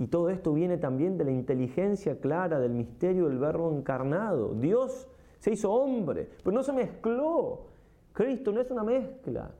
Y 0.00 0.06
todo 0.06 0.30
esto 0.30 0.54
viene 0.54 0.78
también 0.78 1.18
de 1.18 1.24
la 1.24 1.30
inteligencia 1.30 2.18
clara 2.18 2.58
del 2.58 2.72
misterio 2.72 3.28
del 3.28 3.36
verbo 3.36 3.70
encarnado. 3.70 4.54
Dios 4.54 5.06
se 5.38 5.52
hizo 5.52 5.70
hombre, 5.70 6.30
pero 6.42 6.52
no 6.52 6.62
se 6.62 6.72
mezcló. 6.72 7.66
Cristo 8.14 8.50
no 8.50 8.62
es 8.62 8.70
una 8.70 8.82
mezcla. 8.82 9.50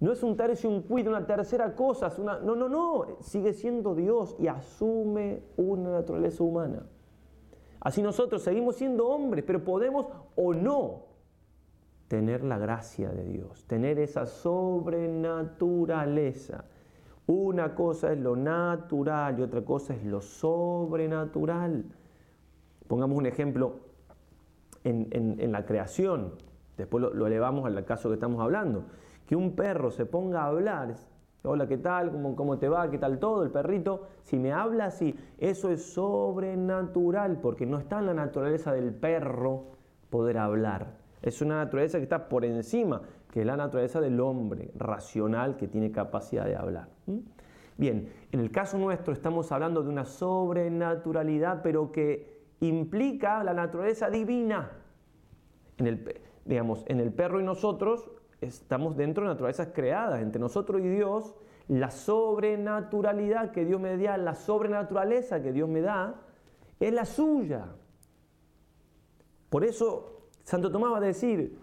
No 0.00 0.10
es 0.10 0.24
un 0.24 0.36
tercio, 0.36 0.68
un 0.68 0.82
cuido, 0.82 1.10
una 1.10 1.24
tercera 1.24 1.76
cosa. 1.76 2.12
No, 2.18 2.56
no, 2.56 2.68
no. 2.68 3.18
Sigue 3.20 3.52
siendo 3.52 3.94
Dios 3.94 4.34
y 4.40 4.48
asume 4.48 5.44
una 5.56 5.92
naturaleza 5.92 6.42
humana. 6.42 6.84
Así 7.78 8.02
nosotros 8.02 8.42
seguimos 8.42 8.74
siendo 8.74 9.06
hombres, 9.06 9.44
pero 9.46 9.62
podemos 9.62 10.06
o 10.34 10.52
no 10.52 11.04
tener 12.08 12.42
la 12.42 12.58
gracia 12.58 13.10
de 13.10 13.22
Dios, 13.22 13.64
tener 13.66 14.00
esa 14.00 14.26
sobrenaturaleza. 14.26 16.64
Una 17.32 17.76
cosa 17.76 18.12
es 18.12 18.18
lo 18.18 18.34
natural 18.34 19.38
y 19.38 19.42
otra 19.42 19.64
cosa 19.64 19.94
es 19.94 20.04
lo 20.04 20.20
sobrenatural. 20.20 21.84
Pongamos 22.88 23.16
un 23.16 23.26
ejemplo 23.26 23.76
en, 24.82 25.52
la 25.52 25.64
creación, 25.64 26.32
después 26.76 27.02
lo, 27.02 27.14
lo 27.14 27.28
elevamos 27.28 27.66
al 27.66 27.84
caso 27.84 28.08
que 28.08 28.14
estamos 28.14 28.40
hablando 28.40 28.86
que 29.30 29.36
un 29.36 29.54
perro 29.54 29.92
se 29.92 30.06
ponga 30.06 30.42
a 30.42 30.46
hablar, 30.46 30.96
hola, 31.44 31.68
¿qué 31.68 31.78
tal? 31.78 32.10
¿Cómo, 32.10 32.34
¿Cómo, 32.34 32.58
te 32.58 32.68
va? 32.68 32.90
¿Qué 32.90 32.98
tal 32.98 33.20
todo? 33.20 33.44
El 33.44 33.52
perrito, 33.52 34.08
si 34.24 34.40
me 34.40 34.52
habla 34.52 34.86
así, 34.86 35.14
eso 35.38 35.70
es 35.70 35.92
sobrenatural, 35.92 37.38
porque 37.40 37.64
no 37.64 37.78
está 37.78 38.00
en 38.00 38.06
la 38.06 38.14
naturaleza 38.14 38.72
del 38.72 38.92
perro 38.92 39.66
poder 40.10 40.36
hablar. 40.36 40.96
Es 41.22 41.42
una 41.42 41.58
naturaleza 41.58 41.98
que 41.98 42.02
está 42.02 42.28
por 42.28 42.44
encima, 42.44 43.02
que 43.30 43.40
es 43.40 43.46
la 43.46 43.56
naturaleza 43.56 44.00
del 44.00 44.20
hombre 44.20 44.70
racional 44.76 45.56
que 45.56 45.68
tiene 45.68 45.92
capacidad 45.92 46.44
de 46.44 46.56
hablar. 46.56 46.88
Bien, 47.76 48.12
en 48.32 48.40
el 48.40 48.50
caso 48.50 48.76
nuestro 48.76 49.12
estamos 49.12 49.52
hablando 49.52 49.82
de 49.82 49.88
una 49.88 50.04
sobrenaturalidad, 50.04 51.62
pero 51.62 51.92
que 51.92 52.40
implica 52.60 53.42
la 53.44 53.54
naturaleza 53.54 54.10
divina. 54.10 54.72
En 55.78 55.86
el, 55.86 56.20
digamos, 56.44 56.84
en 56.88 57.00
el 57.00 57.12
perro 57.12 57.40
y 57.40 57.44
nosotros 57.44 58.10
estamos 58.40 58.96
dentro 58.96 59.24
de 59.24 59.30
naturalezas 59.30 59.68
creadas, 59.72 60.20
entre 60.20 60.40
nosotros 60.40 60.80
y 60.82 60.88
Dios, 60.88 61.34
la 61.68 61.90
sobrenaturalidad 61.90 63.52
que 63.52 63.64
Dios 63.64 63.80
me 63.80 63.96
da, 63.96 64.18
la 64.18 64.34
sobrenaturaleza 64.34 65.40
que 65.40 65.52
Dios 65.52 65.68
me 65.68 65.80
da, 65.80 66.16
es 66.80 66.92
la 66.92 67.04
suya. 67.04 67.66
Por 69.48 69.64
eso 69.64 70.28
Santo 70.42 70.70
Tomás 70.70 70.92
va 70.92 70.98
a 70.98 71.00
decir, 71.00 71.58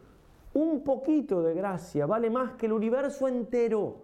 un 0.54 0.84
poquito 0.84 1.44
de 1.44 1.54
gracia 1.54 2.06
vale 2.06 2.30
más 2.30 2.54
que 2.54 2.66
el 2.66 2.74
universo 2.74 3.27
entero. 3.27 4.04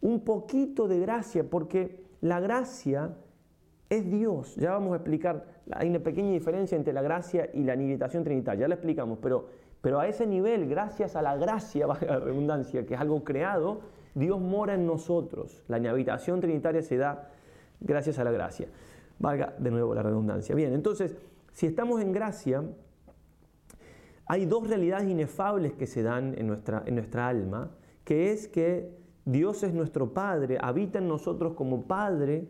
Un 0.00 0.24
poquito 0.24 0.86
de 0.86 1.00
gracia, 1.00 1.48
porque 1.48 2.04
la 2.20 2.40
gracia 2.40 3.16
es 3.88 4.08
Dios. 4.10 4.54
Ya 4.56 4.72
vamos 4.72 4.92
a 4.92 4.96
explicar, 4.96 5.44
hay 5.72 5.88
una 5.88 5.98
pequeña 5.98 6.30
diferencia 6.32 6.76
entre 6.76 6.92
la 6.92 7.02
gracia 7.02 7.50
y 7.52 7.64
la 7.64 7.74
inhabitación 7.74 8.22
trinitaria, 8.22 8.62
ya 8.62 8.68
la 8.68 8.74
explicamos, 8.74 9.18
pero 9.20 9.46
pero 9.80 10.00
a 10.00 10.08
ese 10.08 10.26
nivel, 10.26 10.68
gracias 10.68 11.16
a 11.16 11.22
la 11.22 11.36
gracia, 11.36 11.86
valga 11.86 12.06
la 12.06 12.20
redundancia, 12.20 12.84
que 12.86 12.94
es 12.94 13.00
algo 13.00 13.24
creado, 13.24 13.80
Dios 14.14 14.40
mora 14.40 14.74
en 14.74 14.86
nosotros. 14.86 15.62
La 15.68 15.76
habitación 15.76 16.40
trinitaria 16.40 16.82
se 16.82 16.96
da 16.96 17.30
gracias 17.80 18.18
a 18.18 18.24
la 18.24 18.32
gracia. 18.32 18.68
Valga 19.18 19.54
de 19.58 19.70
nuevo 19.70 19.94
la 19.94 20.02
redundancia. 20.02 20.54
Bien, 20.54 20.72
entonces, 20.72 21.16
si 21.52 21.66
estamos 21.66 22.00
en 22.00 22.12
gracia, 22.12 22.62
hay 24.28 24.44
dos 24.44 24.68
realidades 24.68 25.08
inefables 25.08 25.72
que 25.72 25.86
se 25.86 26.02
dan 26.02 26.34
en 26.38 26.46
nuestra, 26.46 26.82
en 26.86 26.94
nuestra 26.94 27.28
alma, 27.28 27.70
que 28.04 28.30
es 28.30 28.46
que 28.46 28.90
Dios 29.24 29.62
es 29.62 29.72
nuestro 29.74 30.12
Padre, 30.12 30.58
habita 30.60 30.98
en 30.98 31.08
nosotros 31.08 31.54
como 31.54 31.82
Padre 31.82 32.46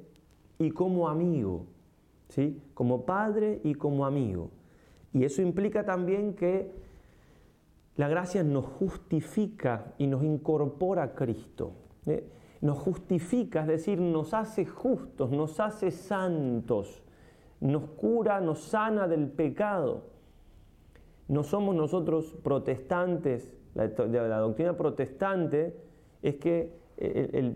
y 0.59 0.71
como 0.71 1.09
amigo. 1.09 1.67
¿sí? 2.29 2.61
Como 2.75 3.07
Padre 3.07 3.61
y 3.65 3.75
como 3.75 4.07
amigo. 4.07 4.51
Y 5.13 5.25
eso 5.25 5.41
implica 5.41 5.85
también 5.85 6.35
que 6.35 6.71
la 7.97 8.09
gracia 8.09 8.43
nos 8.45 8.65
justifica 8.65 9.95
y 9.99 10.07
nos 10.07 10.23
incorpora 10.23 11.03
a 11.05 11.15
Cristo. 11.15 11.73
nos 12.61 12.79
justifica, 12.79 13.61
es 13.61 13.67
decir, 13.69 14.01
nos 14.01 14.35
hace 14.35 14.67
justos, 14.67 15.31
nos 15.31 15.61
hace 15.61 15.93
santos, 15.93 17.05
nos 17.61 17.85
cura, 17.91 18.41
nos 18.41 18.61
sana 18.61 19.07
del 19.07 19.29
pecado. 19.29 20.18
No 21.29 21.43
somos 21.43 21.77
nosotros 21.77 22.35
protestantes, 22.43 23.53
la, 23.75 23.87
la 23.87 24.39
doctrina 24.39 24.77
protestante 24.77 25.77
es 26.23 26.37
que 26.37 26.79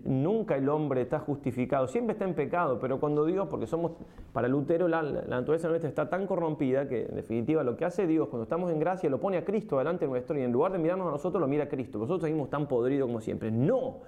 nunca 0.05 0.57
el 0.57 0.69
hombre 0.69 1.01
está 1.03 1.19
justificado, 1.19 1.89
siempre 1.89 2.13
está 2.13 2.25
en 2.25 2.35
pecado, 2.35 2.79
pero 2.79 3.01
cuando 3.01 3.25
Dios, 3.25 3.49
porque 3.49 3.67
somos, 3.67 3.93
para 4.33 4.47
Lutero 4.47 4.87
la, 4.87 5.03
naturaleza 5.03 5.69
nuestra 5.69 5.89
está 5.89 6.09
tan 6.09 6.29
corrompida 6.29 6.89
que 6.89 7.07
en 7.07 7.17
definitiva 7.17 7.65
lo 7.65 7.77
que 7.77 7.85
hace 7.85 8.07
Dios 8.07 8.29
cuando 8.29 8.45
estamos 8.45 8.71
en 8.71 8.79
gracia 8.79 9.11
lo 9.11 9.19
pone 9.19 9.39
a 9.39 9.45
Cristo 9.45 9.79
delante 9.79 10.07
nuestro 10.07 10.39
y 10.39 10.43
en 10.43 10.53
lugar 10.53 10.71
de 10.71 10.79
mirarnos 10.79 11.09
a 11.09 11.11
nosotros 11.11 11.41
lo 11.41 11.49
mira 11.49 11.65
a 11.65 11.69
Cristo. 11.69 11.99
Nosotros 11.99 12.23
seguimos 12.23 12.51
tan 12.51 12.69
podridos 12.69 13.09
como 13.09 13.21
siempre. 13.21 13.51
No, 13.51 14.03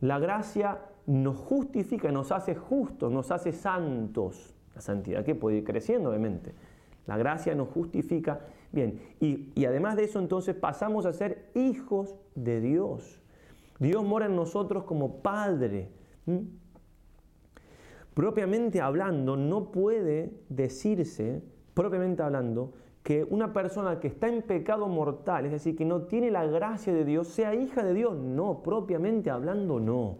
la 0.00 0.18
gracia 0.18 0.80
nos 1.06 1.36
justifica, 1.36 2.10
nos 2.10 2.32
hace 2.32 2.56
justos, 2.56 3.12
nos 3.12 3.30
hace 3.30 3.52
santos. 3.52 4.52
La 4.74 4.80
santidad 4.80 5.24
que 5.24 5.36
puede 5.36 5.58
ir 5.58 5.64
creciendo, 5.64 6.10
obviamente. 6.10 6.52
La 7.06 7.16
gracia 7.16 7.54
nos 7.54 7.68
justifica. 7.68 8.40
Bien, 8.72 9.00
y, 9.20 9.64
además 9.64 9.96
de 9.96 10.04
eso 10.04 10.18
entonces 10.18 10.54
pasamos 10.54 11.06
a 11.06 11.12
ser 11.12 11.50
hijos 11.54 12.14
de 12.34 12.60
Dios. 12.60 13.20
Dios 13.78 14.04
mora 14.04 14.26
en 14.26 14.36
nosotros 14.36 14.84
como 14.84 15.22
Padre. 15.22 15.90
Propiamente 18.14 18.80
hablando, 18.80 19.36
no 19.36 19.70
puede 19.70 20.32
decirse, 20.48 21.42
propiamente 21.74 22.22
hablando, 22.22 22.72
que 23.02 23.24
una 23.28 23.52
persona 23.52 24.00
que 24.00 24.08
está 24.08 24.28
en 24.28 24.42
pecado 24.42 24.88
mortal, 24.88 25.44
es 25.44 25.52
decir, 25.52 25.76
que 25.76 25.84
no 25.84 26.02
tiene 26.02 26.30
la 26.30 26.46
gracia 26.46 26.92
de 26.92 27.04
Dios, 27.04 27.28
sea 27.28 27.54
hija 27.54 27.84
de 27.84 27.92
Dios. 27.92 28.16
No, 28.16 28.62
propiamente 28.62 29.30
hablando, 29.30 29.78
no. 29.78 30.16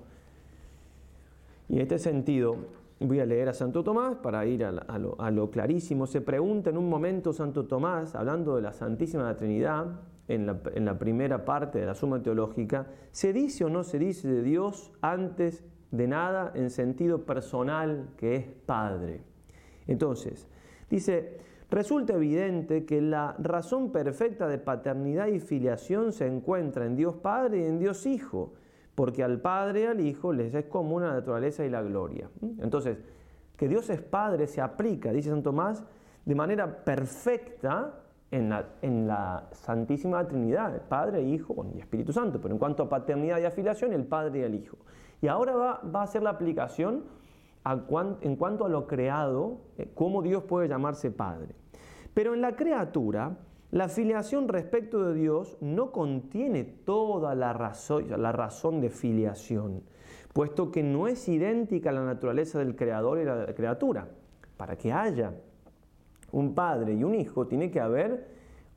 Y 1.68 1.76
en 1.76 1.80
este 1.80 1.98
sentido, 1.98 2.56
voy 3.04 3.20
a 3.20 3.26
leer 3.26 3.48
a 3.48 3.54
Santo 3.54 3.82
Tomás 3.82 4.16
para 4.16 4.44
ir 4.46 4.64
a, 4.64 5.30
lo, 5.30 5.50
clarísimo. 5.50 6.06
Se 6.06 6.20
pregunta 6.20 6.70
en 6.70 6.78
un 6.78 6.88
momento 6.88 7.32
Santo 7.32 7.66
Tomás, 7.66 8.14
hablando 8.14 8.56
de 8.56 8.62
la 8.62 8.72
Santísima 8.72 9.34
Trinidad, 9.36 10.00
en 10.28 10.46
la, 10.46 10.98
primera 10.98 11.44
parte 11.44 11.78
de 11.78 11.86
la 11.86 11.94
suma 11.94 12.22
teológica, 12.22 12.86
¿se 13.10 13.32
dice 13.32 13.64
o 13.64 13.68
no 13.68 13.84
se 13.84 13.98
dice 13.98 14.28
de 14.28 14.42
Dios 14.42 14.92
antes 15.02 15.64
de 15.90 16.08
nada 16.08 16.52
en 16.54 16.70
sentido 16.70 17.24
personal 17.24 18.08
que 18.16 18.36
es 18.36 18.46
Padre? 18.46 19.22
Entonces, 19.86 20.48
dice, 20.88 21.38
resulta 21.70 22.14
evidente 22.14 22.86
que 22.86 23.02
la 23.02 23.36
razón 23.38 23.92
perfecta 23.92 24.48
de 24.48 24.58
paternidad 24.58 25.26
y 25.26 25.40
filiación 25.40 26.12
se 26.12 26.26
encuentra 26.26 26.86
en 26.86 26.96
Dios 26.96 27.16
Padre 27.16 27.60
y 27.60 27.64
en 27.64 27.78
Dios 27.78 28.06
Hijo, 28.06 28.54
porque 28.94 29.22
al 29.22 29.40
Padre 29.40 29.82
y 29.82 29.84
al 29.84 30.00
Hijo 30.00 30.32
les 30.32 30.54
es 30.54 30.66
común 30.66 31.02
la 31.02 31.12
naturaleza 31.12 31.64
y 31.64 31.70
la 31.70 31.82
gloria. 31.82 32.28
Entonces, 32.60 32.98
que 33.56 33.68
Dios 33.68 33.88
es 33.90 34.00
Padre 34.00 34.46
se 34.46 34.60
aplica, 34.60 35.12
dice 35.12 35.30
San 35.30 35.42
Tomás, 35.42 35.84
de 36.24 36.34
manera 36.34 36.84
perfecta 36.84 37.94
en 38.30 38.48
la, 38.48 39.48
Santísima 39.52 40.26
Trinidad, 40.26 40.82
Padre, 40.88 41.22
Hijo 41.22 41.66
y 41.74 41.78
Espíritu 41.78 42.12
Santo. 42.12 42.40
Pero 42.40 42.54
en 42.54 42.58
cuanto 42.58 42.82
a 42.82 42.88
paternidad 42.88 43.38
y 43.38 43.44
afiliación, 43.44 43.92
el 43.92 44.04
Padre 44.04 44.40
y 44.40 44.42
el 44.42 44.54
Hijo. 44.54 44.76
Y 45.20 45.28
ahora 45.28 45.54
va, 45.54 45.80
va 45.82 46.02
a 46.02 46.06
ser 46.06 46.22
la 46.22 46.30
aplicación 46.30 47.04
en 48.20 48.36
cuanto 48.36 48.64
a 48.64 48.68
lo 48.68 48.86
creado, 48.86 49.58
eh, 49.78 49.90
cómo 49.94 50.22
Dios 50.22 50.44
puede 50.44 50.68
llamarse 50.68 51.10
Padre. 51.10 51.54
Pero 52.12 52.34
en 52.34 52.40
la 52.40 52.56
criatura, 52.56 53.36
la 53.74 53.88
filiación 53.88 54.46
respecto 54.46 55.04
de 55.04 55.14
Dios 55.14 55.58
no 55.60 55.90
contiene 55.90 56.62
toda 56.62 57.34
la 57.34 57.52
razón, 57.52 58.04
la 58.22 58.30
razón 58.30 58.80
de 58.80 58.88
filiación, 58.88 59.82
puesto 60.32 60.70
que 60.70 60.84
no 60.84 61.08
es 61.08 61.28
idéntica 61.28 61.90
a 61.90 61.92
la 61.92 62.04
naturaleza 62.04 62.60
del 62.60 62.76
creador 62.76 63.18
y 63.18 63.24
la 63.24 63.52
criatura. 63.52 64.06
Para 64.56 64.76
que 64.76 64.92
haya 64.92 65.34
un 66.30 66.54
padre 66.54 66.94
y 66.94 67.02
un 67.02 67.16
hijo, 67.16 67.48
tiene 67.48 67.72
que 67.72 67.80
haber 67.80 68.28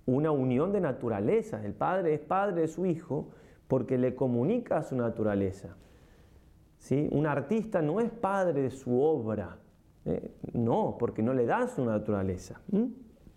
una 0.07 0.31
unión 0.31 0.73
de 0.73 0.81
naturaleza. 0.81 1.63
El 1.63 1.75
padre 1.75 2.15
es 2.15 2.19
padre 2.19 2.61
de 2.61 2.67
su 2.67 2.87
hijo 2.87 3.29
porque 3.67 3.99
le 3.99 4.15
comunica 4.15 4.81
su 4.81 4.95
naturaleza. 4.95 5.77
¿Sí? 6.79 7.07
Un 7.11 7.27
artista 7.27 7.83
no 7.83 7.99
es 7.99 8.09
padre 8.09 8.63
de 8.63 8.71
su 8.71 8.99
obra, 8.99 9.59
¿eh? 10.05 10.31
no, 10.53 10.95
porque 10.97 11.21
no 11.21 11.35
le 11.35 11.45
da 11.45 11.67
su 11.67 11.85
naturaleza. 11.85 12.59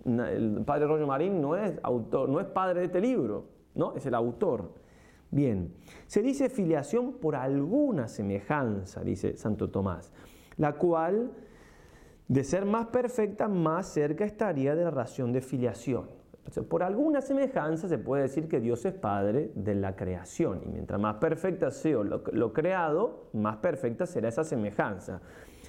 El 0.04 0.62
padre 0.64 0.86
Roger 0.86 1.06
Marín 1.06 1.40
no 1.40 1.56
es, 1.56 1.78
autor, 1.82 2.28
no 2.28 2.40
es 2.40 2.46
padre 2.46 2.80
de 2.80 2.86
este 2.86 3.00
libro, 3.00 3.46
¿no? 3.74 3.94
es 3.94 4.06
el 4.06 4.14
autor. 4.14 4.72
Bien, 5.30 5.72
se 6.06 6.22
dice 6.22 6.48
filiación 6.48 7.12
por 7.14 7.36
alguna 7.36 8.08
semejanza, 8.08 9.02
dice 9.02 9.36
Santo 9.36 9.70
Tomás, 9.70 10.12
la 10.56 10.72
cual 10.72 11.30
de 12.26 12.44
ser 12.44 12.64
más 12.64 12.86
perfecta, 12.86 13.48
más 13.48 13.86
cerca 13.88 14.24
estaría 14.24 14.74
de 14.74 14.84
la 14.84 14.90
ración 14.90 15.32
de 15.32 15.40
filiación. 15.40 16.08
por 16.68 16.82
alguna 16.82 17.20
semejanza 17.20 17.88
se 17.88 17.98
puede 17.98 18.22
decir 18.22 18.48
que 18.48 18.60
Dios 18.60 18.84
es 18.84 18.94
Padre 18.94 19.52
de 19.54 19.74
la 19.74 19.94
creación 19.94 20.62
y 20.64 20.68
mientras 20.68 21.00
más 21.00 21.16
perfecta 21.16 21.70
sea 21.70 22.02
lo 22.02 22.52
creado, 22.52 23.28
más 23.32 23.58
perfecta 23.58 24.06
será 24.06 24.28
esa 24.28 24.42
semejanza. 24.42 25.20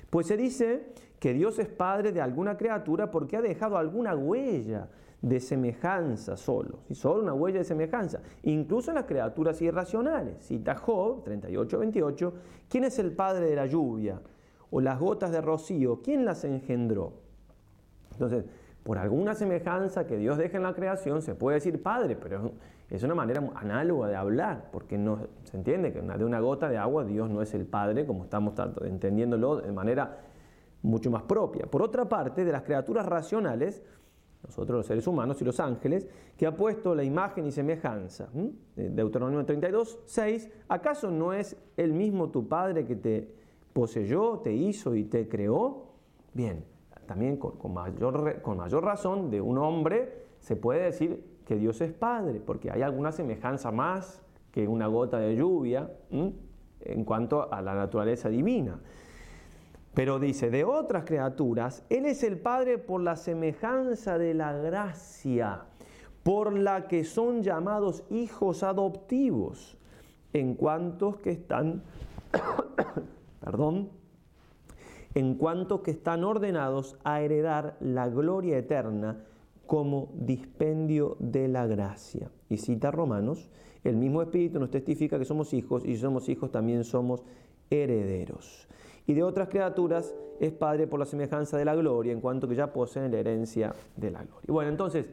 Pues 0.09 0.27
se 0.27 0.37
dice 0.37 0.93
que 1.21 1.33
Dios 1.33 1.57
es 1.59 1.69
Padre 1.69 2.11
de 2.11 2.19
alguna 2.19 2.57
criatura 2.57 3.09
porque 3.09 3.37
ha 3.37 3.41
dejado 3.41 3.77
alguna 3.77 4.13
huella 4.13 4.89
de 5.21 5.39
semejanza 5.39 6.35
solo, 6.35 6.79
y 6.89 6.95
solo 6.95 7.21
una 7.21 7.33
huella 7.33 7.59
de 7.59 7.63
semejanza, 7.63 8.19
incluso 8.43 8.91
en 8.91 8.95
las 8.95 9.05
criaturas 9.05 9.61
irracionales. 9.61 10.43
Cita 10.43 10.75
Job 10.75 11.23
38-28, 11.23 12.33
¿quién 12.67 12.83
es 12.83 12.99
el 12.99 13.13
Padre 13.13 13.45
de 13.45 13.55
la 13.55 13.67
lluvia? 13.67 14.19
o 14.71 14.81
las 14.81 14.99
gotas 14.99 15.31
de 15.31 15.41
rocío, 15.41 16.01
¿quién 16.01 16.25
las 16.25 16.43
engendró? 16.43 17.13
Entonces, 18.13 18.45
por 18.83 18.97
alguna 18.97 19.35
semejanza 19.35 20.07
que 20.07 20.17
Dios 20.17 20.37
deja 20.37 20.57
en 20.57 20.63
la 20.63 20.73
creación, 20.73 21.21
se 21.21 21.35
puede 21.35 21.55
decir 21.55 21.83
Padre, 21.83 22.15
pero 22.15 22.53
es 22.89 23.03
una 23.03 23.13
manera 23.13 23.43
análoga 23.55 24.07
de 24.07 24.15
hablar, 24.15 24.69
porque 24.71 24.97
no, 24.97 25.27
se 25.43 25.57
entiende 25.57 25.93
que 25.93 26.01
de 26.01 26.25
una 26.25 26.39
gota 26.39 26.69
de 26.69 26.77
agua 26.77 27.03
Dios 27.03 27.29
no 27.29 27.41
es 27.41 27.53
el 27.53 27.65
Padre, 27.65 28.05
como 28.05 28.23
estamos 28.23 28.53
entendiéndolo 28.83 29.57
de 29.57 29.71
manera 29.71 30.19
mucho 30.83 31.11
más 31.11 31.23
propia. 31.23 31.65
Por 31.65 31.81
otra 31.81 32.07
parte, 32.07 32.43
de 32.43 32.51
las 32.51 32.63
criaturas 32.63 33.05
racionales, 33.05 33.83
nosotros 34.43 34.77
los 34.77 34.85
seres 34.85 35.05
humanos 35.07 35.41
y 35.41 35.45
los 35.45 35.59
ángeles, 35.59 36.07
que 36.37 36.47
ha 36.47 36.55
puesto 36.55 36.95
la 36.95 37.03
imagen 37.03 37.45
y 37.45 37.51
semejanza. 37.51 38.29
Deuteronomio 38.75 39.45
32, 39.45 39.99
6, 40.05 40.49
¿acaso 40.67 41.11
no 41.11 41.33
es 41.33 41.55
el 41.77 41.93
mismo 41.93 42.29
tu 42.29 42.47
Padre 42.47 42.85
que 42.85 42.95
te 42.95 43.35
poseyó, 43.73 44.39
te 44.39 44.53
hizo 44.53 44.95
y 44.95 45.03
te 45.03 45.27
creó, 45.27 45.85
bien, 46.33 46.65
también 47.05 47.37
con, 47.37 47.73
mayor, 47.73 48.41
con 48.41 48.57
mayor 48.57 48.83
razón 48.83 49.29
de 49.29 49.41
un 49.41 49.57
hombre 49.57 50.21
se 50.39 50.55
puede 50.55 50.83
decir 50.83 51.23
que 51.45 51.55
Dios 51.55 51.81
es 51.81 51.93
Padre, 51.93 52.39
porque 52.39 52.71
hay 52.71 52.81
alguna 52.81 53.11
semejanza 53.11 53.71
más 53.71 54.23
que 54.51 54.67
una 54.67 54.87
gota 54.87 55.19
de 55.19 55.35
lluvia 55.35 55.91
en 56.09 57.05
cuanto 57.05 57.51
a 57.53 57.61
la 57.61 57.75
naturaleza 57.75 58.29
divina. 58.29 58.79
Pero 59.93 60.19
dice, 60.19 60.49
de 60.49 60.63
otras 60.63 61.03
criaturas, 61.03 61.83
Él 61.89 62.05
es 62.05 62.23
el 62.23 62.39
Padre 62.39 62.77
por 62.77 63.01
la 63.01 63.15
semejanza 63.15 64.17
de 64.17 64.33
la 64.33 64.53
gracia, 64.53 65.65
por 66.23 66.53
la 66.53 66.87
que 66.87 67.03
son 67.03 67.43
llamados 67.43 68.03
hijos 68.09 68.63
adoptivos, 68.63 69.77
en 70.33 70.55
cuantos 70.55 71.17
que 71.17 71.31
están 71.31 71.83
perdón, 73.41 73.89
en 75.13 75.35
cuanto 75.35 75.83
que 75.83 75.91
están 75.91 76.23
ordenados 76.23 76.97
a 77.03 77.21
heredar 77.21 77.75
la 77.79 78.07
gloria 78.07 78.57
eterna 78.57 79.25
como 79.65 80.09
dispendio 80.13 81.17
de 81.19 81.47
la 81.47 81.67
gracia. 81.67 82.29
Y 82.49 82.57
cita 82.57 82.91
Romanos, 82.91 83.49
el 83.83 83.97
mismo 83.97 84.21
Espíritu 84.21 84.59
nos 84.59 84.69
testifica 84.69 85.17
que 85.17 85.25
somos 85.25 85.53
hijos 85.53 85.83
y 85.85 85.95
si 85.95 86.01
somos 86.01 86.29
hijos 86.29 86.51
también 86.51 86.83
somos 86.83 87.23
herederos. 87.69 88.67
Y 89.07 89.13
de 89.13 89.23
otras 89.23 89.49
criaturas 89.49 90.13
es 90.39 90.51
Padre 90.51 90.87
por 90.87 90.99
la 90.99 91.05
semejanza 91.05 91.57
de 91.57 91.65
la 91.65 91.75
gloria, 91.75 92.11
en 92.11 92.21
cuanto 92.21 92.47
que 92.47 92.55
ya 92.55 92.71
poseen 92.73 93.11
la 93.11 93.19
herencia 93.19 93.73
de 93.95 94.11
la 94.11 94.23
gloria. 94.23 94.47
Bueno, 94.47 94.69
entonces, 94.69 95.07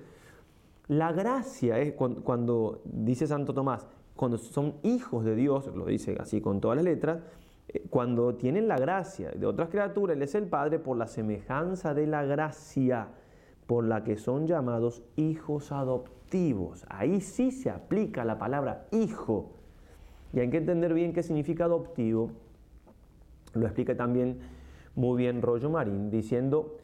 la 0.88 1.12
gracia 1.12 1.78
es 1.78 1.92
cuando, 1.92 2.22
cuando 2.22 2.80
dice 2.84 3.26
Santo 3.26 3.52
Tomás, 3.52 3.86
cuando 4.16 4.38
son 4.38 4.74
hijos 4.82 5.24
de 5.24 5.34
Dios, 5.34 5.66
lo 5.74 5.86
dice 5.86 6.16
así 6.18 6.40
con 6.40 6.60
todas 6.60 6.76
las 6.76 6.84
letras, 6.84 7.20
eh, 7.68 7.84
cuando 7.90 8.34
tienen 8.34 8.68
la 8.68 8.78
gracia 8.78 9.30
de 9.30 9.46
otras 9.46 9.68
criaturas, 9.68 10.16
Él 10.16 10.22
es 10.22 10.34
el 10.34 10.46
Padre 10.46 10.78
por 10.78 10.96
la 10.96 11.06
semejanza 11.06 11.94
de 11.94 12.06
la 12.06 12.24
gracia 12.24 13.08
por 13.66 13.84
la 13.84 14.02
que 14.02 14.16
son 14.16 14.46
llamados 14.46 15.02
hijos 15.16 15.72
adoptivos. 15.72 16.86
Ahí 16.88 17.20
sí 17.20 17.50
se 17.50 17.68
aplica 17.68 18.24
la 18.24 18.38
palabra 18.38 18.86
hijo. 18.92 19.50
Y 20.32 20.40
hay 20.40 20.48
que 20.48 20.56
entender 20.56 20.94
bien 20.94 21.12
qué 21.12 21.22
significa 21.22 21.64
adoptivo. 21.64 22.30
Lo 23.54 23.66
explica 23.66 23.96
también 23.96 24.40
muy 24.94 25.16
bien 25.16 25.42
Rollo 25.42 25.70
Marín, 25.70 26.10
diciendo 26.10 26.76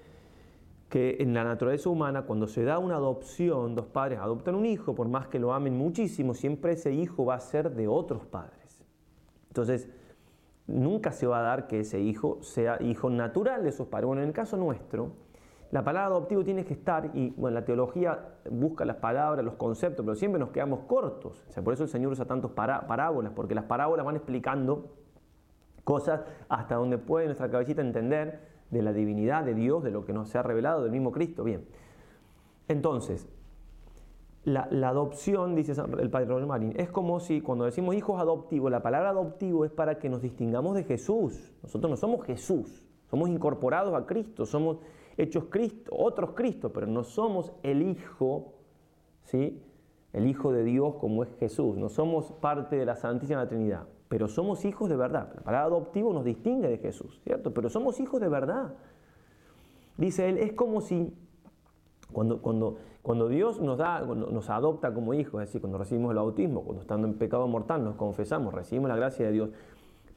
que 0.89 1.17
en 1.19 1.35
la 1.35 1.43
naturaleza 1.43 1.89
humana, 1.89 2.23
cuando 2.23 2.47
se 2.47 2.63
da 2.63 2.79
una 2.79 2.97
adopción, 2.97 3.75
dos 3.75 3.87
padres 3.87 4.21
adoptan 4.21 4.55
un 4.55 4.67
hijo, 4.67 4.95
por 4.95 5.09
más 5.09 5.27
que 5.27 5.39
lo 5.39 5.53
amen 5.53 5.77
muchísimo, 5.77 6.35
siempre 6.35 6.73
ese 6.73 6.93
hijo 6.93 7.25
va 7.25 7.35
a 7.35 7.41
ser 7.41 7.73
de 7.73 7.89
otros 7.89 8.25
padres. 8.27 8.85
Entonces, 9.49 9.89
nunca 10.67 11.11
se 11.11 11.27
va 11.27 11.41
a 11.41 11.43
dar 11.43 11.67
que 11.67 11.81
ese 11.81 12.01
hijo 12.01 12.39
sea 12.43 12.81
hijo 12.81 13.11
natural 13.11 13.65
de 13.65 13.73
sus 13.73 13.89
padres. 13.89 14.07
Bueno, 14.07 14.23
en 14.23 14.29
el 14.29 14.35
caso 14.35 14.57
nuestro, 14.57 15.13
la 15.73 15.83
palabra 15.83 16.07
adoptivo 16.07 16.45
tiene 16.45 16.65
que 16.65 16.75
estar, 16.75 17.11
y 17.15 17.31
bueno, 17.31 17.57
la 17.57 17.65
teología 17.65 18.37
busca 18.49 18.85
las 18.85 18.97
palabras, 18.97 19.45
los 19.45 19.55
conceptos, 19.55 20.05
pero 20.05 20.15
siempre 20.15 20.39
nos 20.39 20.51
quedamos 20.51 20.81
cortos. 20.87 21.45
O 21.49 21.53
sea, 21.53 21.65
por 21.65 21.75
eso 21.75 21.83
el 21.83 21.89
Señor 21.89 22.13
usa 22.13 22.27
tantos 22.27 22.53
parábolas, 22.53 23.33
porque 23.35 23.57
las 23.57 23.65
parábolas 23.65 24.07
van 24.07 24.15
explicando 24.15 24.93
cosas 25.85 26.23
hasta 26.49 26.77
donde 26.77 26.99
puede 26.99 27.27
nuestra 27.27 27.51
cabecita 27.51 27.83
entender 27.83 28.41
de 28.71 28.83
la 28.83 28.93
divinidad 28.93 29.45
de 29.45 29.55
Dios, 29.55 29.85
de 29.85 29.91
lo 29.91 30.05
que 30.05 30.13
nos 30.13 30.29
se 30.29 30.39
ha 30.39 30.43
revelado 30.43 30.83
del 30.83 30.91
mismo 30.91 31.13
Cristo. 31.13 31.45
Bien, 31.45 31.65
entonces, 32.69 33.29
la, 34.45 34.69
adopción, 34.89 35.55
dice 35.55 35.73
el 35.99 36.11
padre 36.11 36.27
Ronald 36.27 36.49
Marín, 36.49 36.73
es 36.77 36.91
como 36.91 37.21
si 37.21 37.41
cuando 37.41 37.65
decimos 37.65 37.95
hijos 37.95 38.21
adoptivos, 38.21 38.71
la 38.71 38.83
palabra 38.83 39.11
adoptivo 39.11 39.65
es 39.65 39.71
para 39.71 39.99
que 39.99 40.09
nos 40.09 40.21
distingamos 40.23 40.75
de 40.75 40.85
Jesús. 40.85 41.53
Nosotros 41.63 41.91
no 41.91 41.97
somos 41.97 42.27
Jesús, 42.27 42.87
somos 43.11 43.29
incorporados 43.29 43.95
a 43.95 44.07
Cristo, 44.07 44.45
somos 44.45 44.79
hechos 45.17 45.45
Cristo, 45.49 45.93
otros 45.97 46.31
Cristo, 46.33 46.73
pero 46.73 46.87
no 46.87 47.05
somos 47.05 47.53
el 47.63 47.83
Hijo, 47.83 48.53
¿sí? 49.25 49.63
el 50.13 50.27
Hijo 50.27 50.53
de 50.53 50.65
Dios 50.65 50.97
como 50.97 51.23
es 51.23 51.31
Jesús, 51.39 51.77
no 51.77 51.89
somos 51.89 52.33
parte 52.33 52.77
de 52.77 52.85
la 52.85 52.97
Santísima 52.97 53.49
Trinidad, 53.49 53.87
pero 54.09 54.29
somos 54.29 54.65
hijos 54.65 54.89
de 54.89 54.97
verdad. 54.97 55.33
La 55.35 55.43
palabra 55.43 55.67
adoptivo 55.67 56.13
nos 56.13 56.25
distingue 56.25 56.69
de 56.69 56.79
Jesús, 56.79 57.21
¿cierto? 57.25 57.53
Pero 57.53 57.69
somos 57.69 57.99
hijos 58.01 58.21
de 58.21 58.29
verdad. 58.29 58.75
Dice 59.97 60.29
él, 60.29 60.39
es 60.39 60.53
como 60.53 60.81
si 60.81 61.13
cuando, 62.13 62.41
cuando, 62.41 62.79
cuando 63.03 63.29
Dios 63.29 63.61
nos, 63.61 63.79
da, 63.79 64.01
nos 64.01 64.51
adopta 64.51 64.95
como 64.95 65.15
hijos, 65.15 65.43
es 65.43 65.49
decir, 65.49 65.61
cuando 65.61 65.79
recibimos 65.79 66.11
el 66.11 66.17
bautismo, 66.17 66.63
cuando 66.63 66.83
estando 66.83 67.07
en 67.07 67.15
pecado 67.15 67.47
mortal 67.49 67.85
nos 67.85 67.97
confesamos, 67.97 68.55
recibimos 68.55 68.89
la 68.89 68.97
gracia 68.97 69.27
de 69.27 69.33
Dios, 69.33 69.51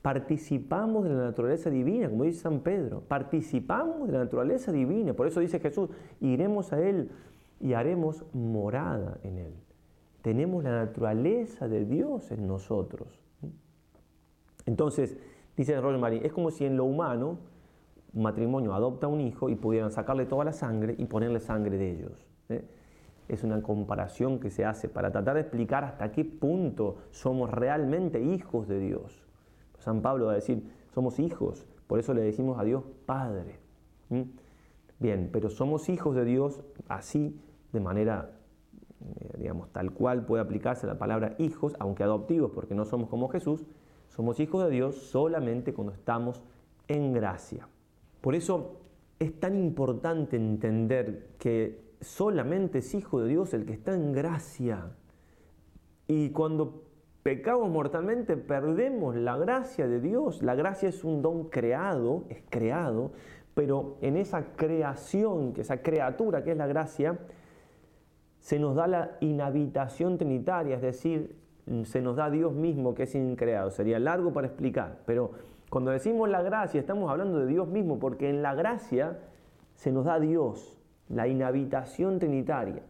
participamos 0.01 1.03
de 1.03 1.09
la 1.09 1.23
naturaleza 1.25 1.69
divina, 1.69 2.09
como 2.09 2.23
dice 2.23 2.39
San 2.39 2.59
Pedro, 2.59 3.01
participamos 3.07 4.07
de 4.07 4.13
la 4.13 4.19
naturaleza 4.19 4.71
divina. 4.71 5.13
Por 5.13 5.27
eso 5.27 5.39
dice 5.39 5.59
Jesús, 5.59 5.89
iremos 6.21 6.71
a 6.71 6.81
Él 6.81 7.11
y 7.59 7.73
haremos 7.73 8.23
morada 8.33 9.17
en 9.23 9.37
Él. 9.37 9.53
Tenemos 10.21 10.63
la 10.63 10.71
naturaleza 10.71 11.67
de 11.67 11.85
Dios 11.85 12.31
en 12.31 12.47
nosotros. 12.47 13.07
Entonces, 14.67 15.17
dice 15.55 15.79
Roger 15.81 15.97
Marín, 15.97 16.21
es 16.23 16.31
como 16.31 16.51
si 16.51 16.65
en 16.65 16.77
lo 16.77 16.85
humano 16.85 17.39
un 18.13 18.21
matrimonio 18.21 18.73
adopta 18.73 19.07
un 19.07 19.21
hijo 19.21 19.49
y 19.49 19.55
pudieran 19.55 19.91
sacarle 19.91 20.25
toda 20.25 20.45
la 20.45 20.53
sangre 20.53 20.93
y 20.97 21.05
ponerle 21.05 21.39
sangre 21.39 21.77
de 21.77 21.91
ellos. 21.91 22.27
¿eh? 22.49 22.63
Es 23.27 23.43
una 23.43 23.61
comparación 23.61 24.39
que 24.39 24.51
se 24.51 24.65
hace 24.65 24.89
para 24.89 25.11
tratar 25.11 25.35
de 25.35 25.41
explicar 25.41 25.83
hasta 25.83 26.11
qué 26.11 26.25
punto 26.25 26.97
somos 27.11 27.49
realmente 27.49 28.21
hijos 28.21 28.67
de 28.67 28.79
Dios. 28.79 29.25
San 29.79 30.01
Pablo 30.01 30.25
va 30.25 30.33
a 30.33 30.35
decir, 30.35 30.69
somos 30.93 31.19
hijos, 31.19 31.65
por 31.87 31.99
eso 31.99 32.13
le 32.13 32.21
decimos 32.21 32.59
a 32.59 32.63
Dios 32.63 32.83
Padre. 33.05 33.59
Bien, 34.99 35.29
pero 35.31 35.49
somos 35.49 35.87
hijos 35.89 36.15
de 36.15 36.25
Dios 36.25 36.61
así, 36.89 37.39
de 37.71 37.79
manera, 37.79 38.31
eh, 39.01 39.37
digamos, 39.37 39.69
tal 39.71 39.93
cual 39.93 40.25
puede 40.25 40.41
aplicarse 40.43 40.87
la 40.87 40.97
palabra 40.97 41.35
hijos, 41.37 41.75
aunque 41.79 42.03
adoptivos, 42.03 42.51
porque 42.51 42.75
no 42.75 42.83
somos 42.83 43.09
como 43.09 43.29
Jesús, 43.29 43.65
somos 44.17 44.39
hijos 44.39 44.63
de 44.65 44.71
Dios 44.71 44.95
solamente 44.95 45.75
cuando 45.75 45.93
estamos 45.93 46.41
en 46.87 47.13
gracia. 47.13 47.67
Por 48.19 48.33
eso 48.33 48.81
es 49.19 49.39
tan 49.39 49.55
importante 49.55 50.35
entender 50.35 51.35
que 51.37 51.79
solamente 52.01 52.79
es 52.79 52.95
hijo 52.95 53.21
de 53.21 53.29
Dios 53.29 53.53
el 53.53 53.67
que 53.67 53.73
está 53.73 53.93
en 53.93 54.13
gracia. 54.13 54.91
Y 56.07 56.31
cuando 56.31 56.81
pecamos 57.21 57.69
mortalmente 57.69 58.37
perdemos 58.37 59.15
la 59.15 59.37
gracia 59.37 59.85
de 59.85 59.99
Dios. 59.99 60.41
La 60.41 60.55
gracia 60.55 60.89
es 60.89 61.03
un 61.03 61.21
don 61.21 61.49
creado, 61.49 62.23
es 62.29 62.41
creado, 62.49 63.11
pero 63.53 63.97
en 64.01 64.17
esa 64.17 64.55
creación, 64.55 65.53
que 65.53 65.61
esa 65.61 65.83
criatura 65.83 66.43
que 66.43 66.53
es 66.53 66.57
la 66.57 66.65
gracia, 66.65 67.19
se 68.39 68.57
nos 68.57 68.75
da 68.75 68.87
la 68.87 69.17
inhabitación 69.19 70.17
trinitaria, 70.17 70.77
es 70.77 70.81
decir, 70.81 71.46
se 71.83 72.01
nos 72.01 72.15
da 72.15 72.29
Dios 72.29 72.53
mismo 72.53 72.93
que 72.93 73.03
es 73.03 73.15
increado. 73.15 73.71
Sería 73.71 73.99
largo 73.99 74.33
para 74.33 74.47
explicar, 74.47 74.99
pero 75.05 75.31
cuando 75.69 75.91
decimos 75.91 76.29
la 76.29 76.41
gracia, 76.41 76.79
estamos 76.79 77.11
hablando 77.11 77.39
de 77.39 77.47
Dios 77.47 77.67
mismo, 77.67 77.99
porque 77.99 78.29
en 78.29 78.41
la 78.41 78.55
gracia 78.55 79.19
se 79.75 79.91
nos 79.91 80.05
da 80.05 80.19
Dios, 80.19 80.79
la 81.09 81.27
inhabitación 81.27 82.19
trinitaria. 82.19 82.83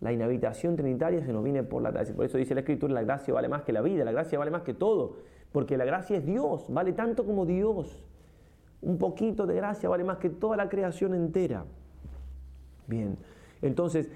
La 0.00 0.12
inhabitación 0.12 0.76
trinitaria 0.76 1.24
se 1.24 1.32
nos 1.32 1.42
viene 1.42 1.62
por 1.62 1.80
la 1.82 1.90
gracia. 1.90 2.14
Por 2.14 2.26
eso 2.26 2.36
dice 2.38 2.54
la 2.54 2.60
Escritura, 2.60 2.92
la 2.92 3.02
gracia 3.02 3.32
vale 3.32 3.48
más 3.48 3.62
que 3.62 3.72
la 3.72 3.80
vida, 3.80 4.04
la 4.04 4.12
gracia 4.12 4.38
vale 4.38 4.50
más 4.50 4.62
que 4.62 4.74
todo, 4.74 5.16
porque 5.52 5.76
la 5.76 5.84
gracia 5.84 6.18
es 6.18 6.26
Dios, 6.26 6.66
vale 6.68 6.92
tanto 6.92 7.24
como 7.24 7.46
Dios. 7.46 8.04
Un 8.82 8.98
poquito 8.98 9.46
de 9.46 9.54
gracia 9.54 9.88
vale 9.88 10.04
más 10.04 10.18
que 10.18 10.28
toda 10.28 10.56
la 10.56 10.68
creación 10.68 11.14
entera. 11.14 11.64
Bien, 12.86 13.16
entonces 13.62 14.10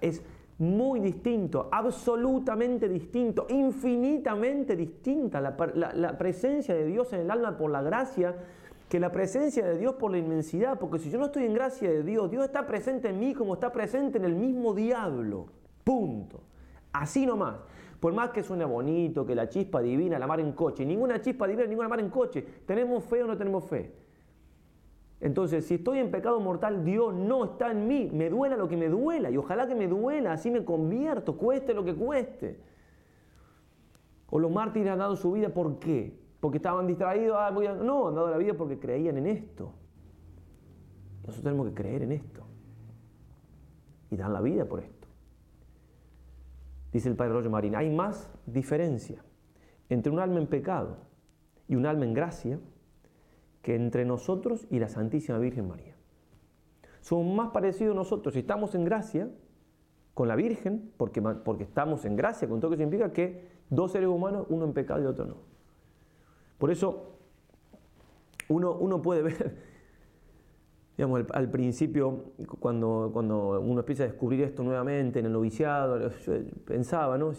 es 0.00 0.22
muy 0.62 1.00
distinto, 1.00 1.68
absolutamente 1.72 2.88
distinto, 2.88 3.46
infinitamente 3.50 4.76
distinta 4.76 5.40
la, 5.40 6.16
presencia 6.16 6.72
de 6.72 6.86
Dios 6.86 7.12
en 7.12 7.20
el 7.20 7.30
alma 7.32 7.56
por 7.56 7.70
la 7.70 7.82
gracia 7.82 8.36
que 8.88 9.00
la 9.00 9.10
presencia 9.10 9.66
de 9.66 9.76
Dios 9.76 9.94
por 9.94 10.12
la 10.12 10.18
inmensidad, 10.18 10.78
porque 10.78 11.00
si 11.00 11.10
yo 11.10 11.18
no 11.18 11.26
estoy 11.26 11.46
en 11.46 11.54
gracia 11.54 11.90
de 11.90 12.04
Dios, 12.04 12.30
Dios 12.30 12.44
está 12.44 12.64
presente 12.64 13.08
en 13.08 13.18
mí 13.18 13.34
como 13.34 13.54
está 13.54 13.72
presente 13.72 14.18
en 14.18 14.24
el 14.24 14.36
mismo 14.36 14.72
diablo. 14.72 15.46
Punto. 15.82 16.40
Así 16.92 17.26
nomás. 17.26 17.56
Por 17.98 18.12
más 18.12 18.30
que 18.30 18.42
suene 18.42 18.64
bonito, 18.64 19.26
que 19.26 19.34
la 19.34 19.48
chispa 19.48 19.80
divina, 19.80 20.18
la 20.18 20.26
mar 20.26 20.40
en 20.40 20.52
coche, 20.52 20.84
ninguna 20.84 21.20
chispa 21.20 21.48
divina, 21.48 21.66
ninguna 21.66 21.88
mar 21.88 22.00
en 22.00 22.10
coche. 22.10 22.44
¿Tenemos 22.66 23.02
fe 23.04 23.22
o 23.22 23.26
no 23.26 23.36
tenemos 23.36 23.64
fe? 23.64 23.92
Entonces, 25.22 25.64
si 25.66 25.74
estoy 25.74 26.00
en 26.00 26.10
pecado 26.10 26.40
mortal, 26.40 26.84
Dios 26.84 27.14
no 27.14 27.44
está 27.44 27.70
en 27.70 27.86
mí. 27.86 28.10
Me 28.12 28.28
duela 28.28 28.56
lo 28.56 28.66
que 28.66 28.76
me 28.76 28.88
duela. 28.88 29.30
Y 29.30 29.36
ojalá 29.36 29.68
que 29.68 29.74
me 29.76 29.86
duela, 29.86 30.32
así 30.32 30.50
me 30.50 30.64
convierto, 30.64 31.38
cueste 31.38 31.72
lo 31.74 31.84
que 31.84 31.94
cueste. 31.94 32.58
O 34.30 34.40
los 34.40 34.50
mártires 34.50 34.90
han 34.90 34.98
dado 34.98 35.14
su 35.14 35.30
vida, 35.30 35.50
¿por 35.50 35.78
qué? 35.78 36.18
Porque 36.40 36.56
estaban 36.56 36.88
distraídos. 36.88 37.36
Ah, 37.38 37.52
no, 37.52 38.08
han 38.08 38.16
dado 38.16 38.30
la 38.30 38.36
vida 38.36 38.54
porque 38.54 38.80
creían 38.80 39.16
en 39.16 39.28
esto. 39.28 39.72
Nosotros 41.20 41.44
tenemos 41.44 41.68
que 41.68 41.74
creer 41.74 42.02
en 42.02 42.12
esto. 42.12 42.42
Y 44.10 44.16
dan 44.16 44.32
la 44.32 44.40
vida 44.40 44.64
por 44.64 44.80
esto. 44.80 45.06
Dice 46.92 47.08
el 47.08 47.14
padre 47.14 47.34
Roger 47.34 47.50
Marín, 47.50 47.76
hay 47.76 47.88
más 47.90 48.28
diferencia 48.44 49.24
entre 49.88 50.10
un 50.10 50.18
alma 50.18 50.40
en 50.40 50.48
pecado 50.48 50.96
y 51.68 51.76
un 51.76 51.86
alma 51.86 52.06
en 52.06 52.12
gracia 52.12 52.58
que 53.62 53.74
entre 53.74 54.04
nosotros 54.04 54.66
y 54.70 54.78
la 54.78 54.88
Santísima 54.88 55.38
Virgen 55.38 55.68
María. 55.68 55.94
Somos 57.00 57.34
más 57.34 57.50
parecidos 57.50 57.96
nosotros 57.96 58.34
si 58.34 58.40
estamos 58.40 58.74
en 58.74 58.84
gracia 58.84 59.28
con 60.14 60.28
la 60.28 60.36
Virgen, 60.36 60.92
porque, 60.96 61.22
porque 61.22 61.64
estamos 61.64 62.04
en 62.04 62.16
gracia, 62.16 62.48
con 62.48 62.60
todo 62.60 62.70
lo 62.70 62.76
que 62.76 62.82
significa 62.82 63.12
que 63.12 63.48
dos 63.70 63.92
seres 63.92 64.08
humanos, 64.08 64.46
uno 64.50 64.64
en 64.64 64.72
pecado 64.72 65.02
y 65.02 65.06
otro 65.06 65.24
no. 65.24 65.36
Por 66.58 66.70
eso 66.70 67.12
uno, 68.48 68.72
uno 68.74 69.00
puede 69.00 69.22
ver, 69.22 69.56
digamos, 70.96 71.24
al, 71.32 71.50
principio, 71.50 72.24
cuando, 72.60 73.10
cuando 73.12 73.60
uno 73.60 73.80
empieza 73.80 74.04
a 74.04 74.06
descubrir 74.06 74.42
esto 74.42 74.62
nuevamente 74.62 75.20
en 75.20 75.26
el 75.26 75.32
noviciado, 75.32 75.98
yo 75.98 76.34
pensaba, 76.64 77.16
¿no? 77.16 77.32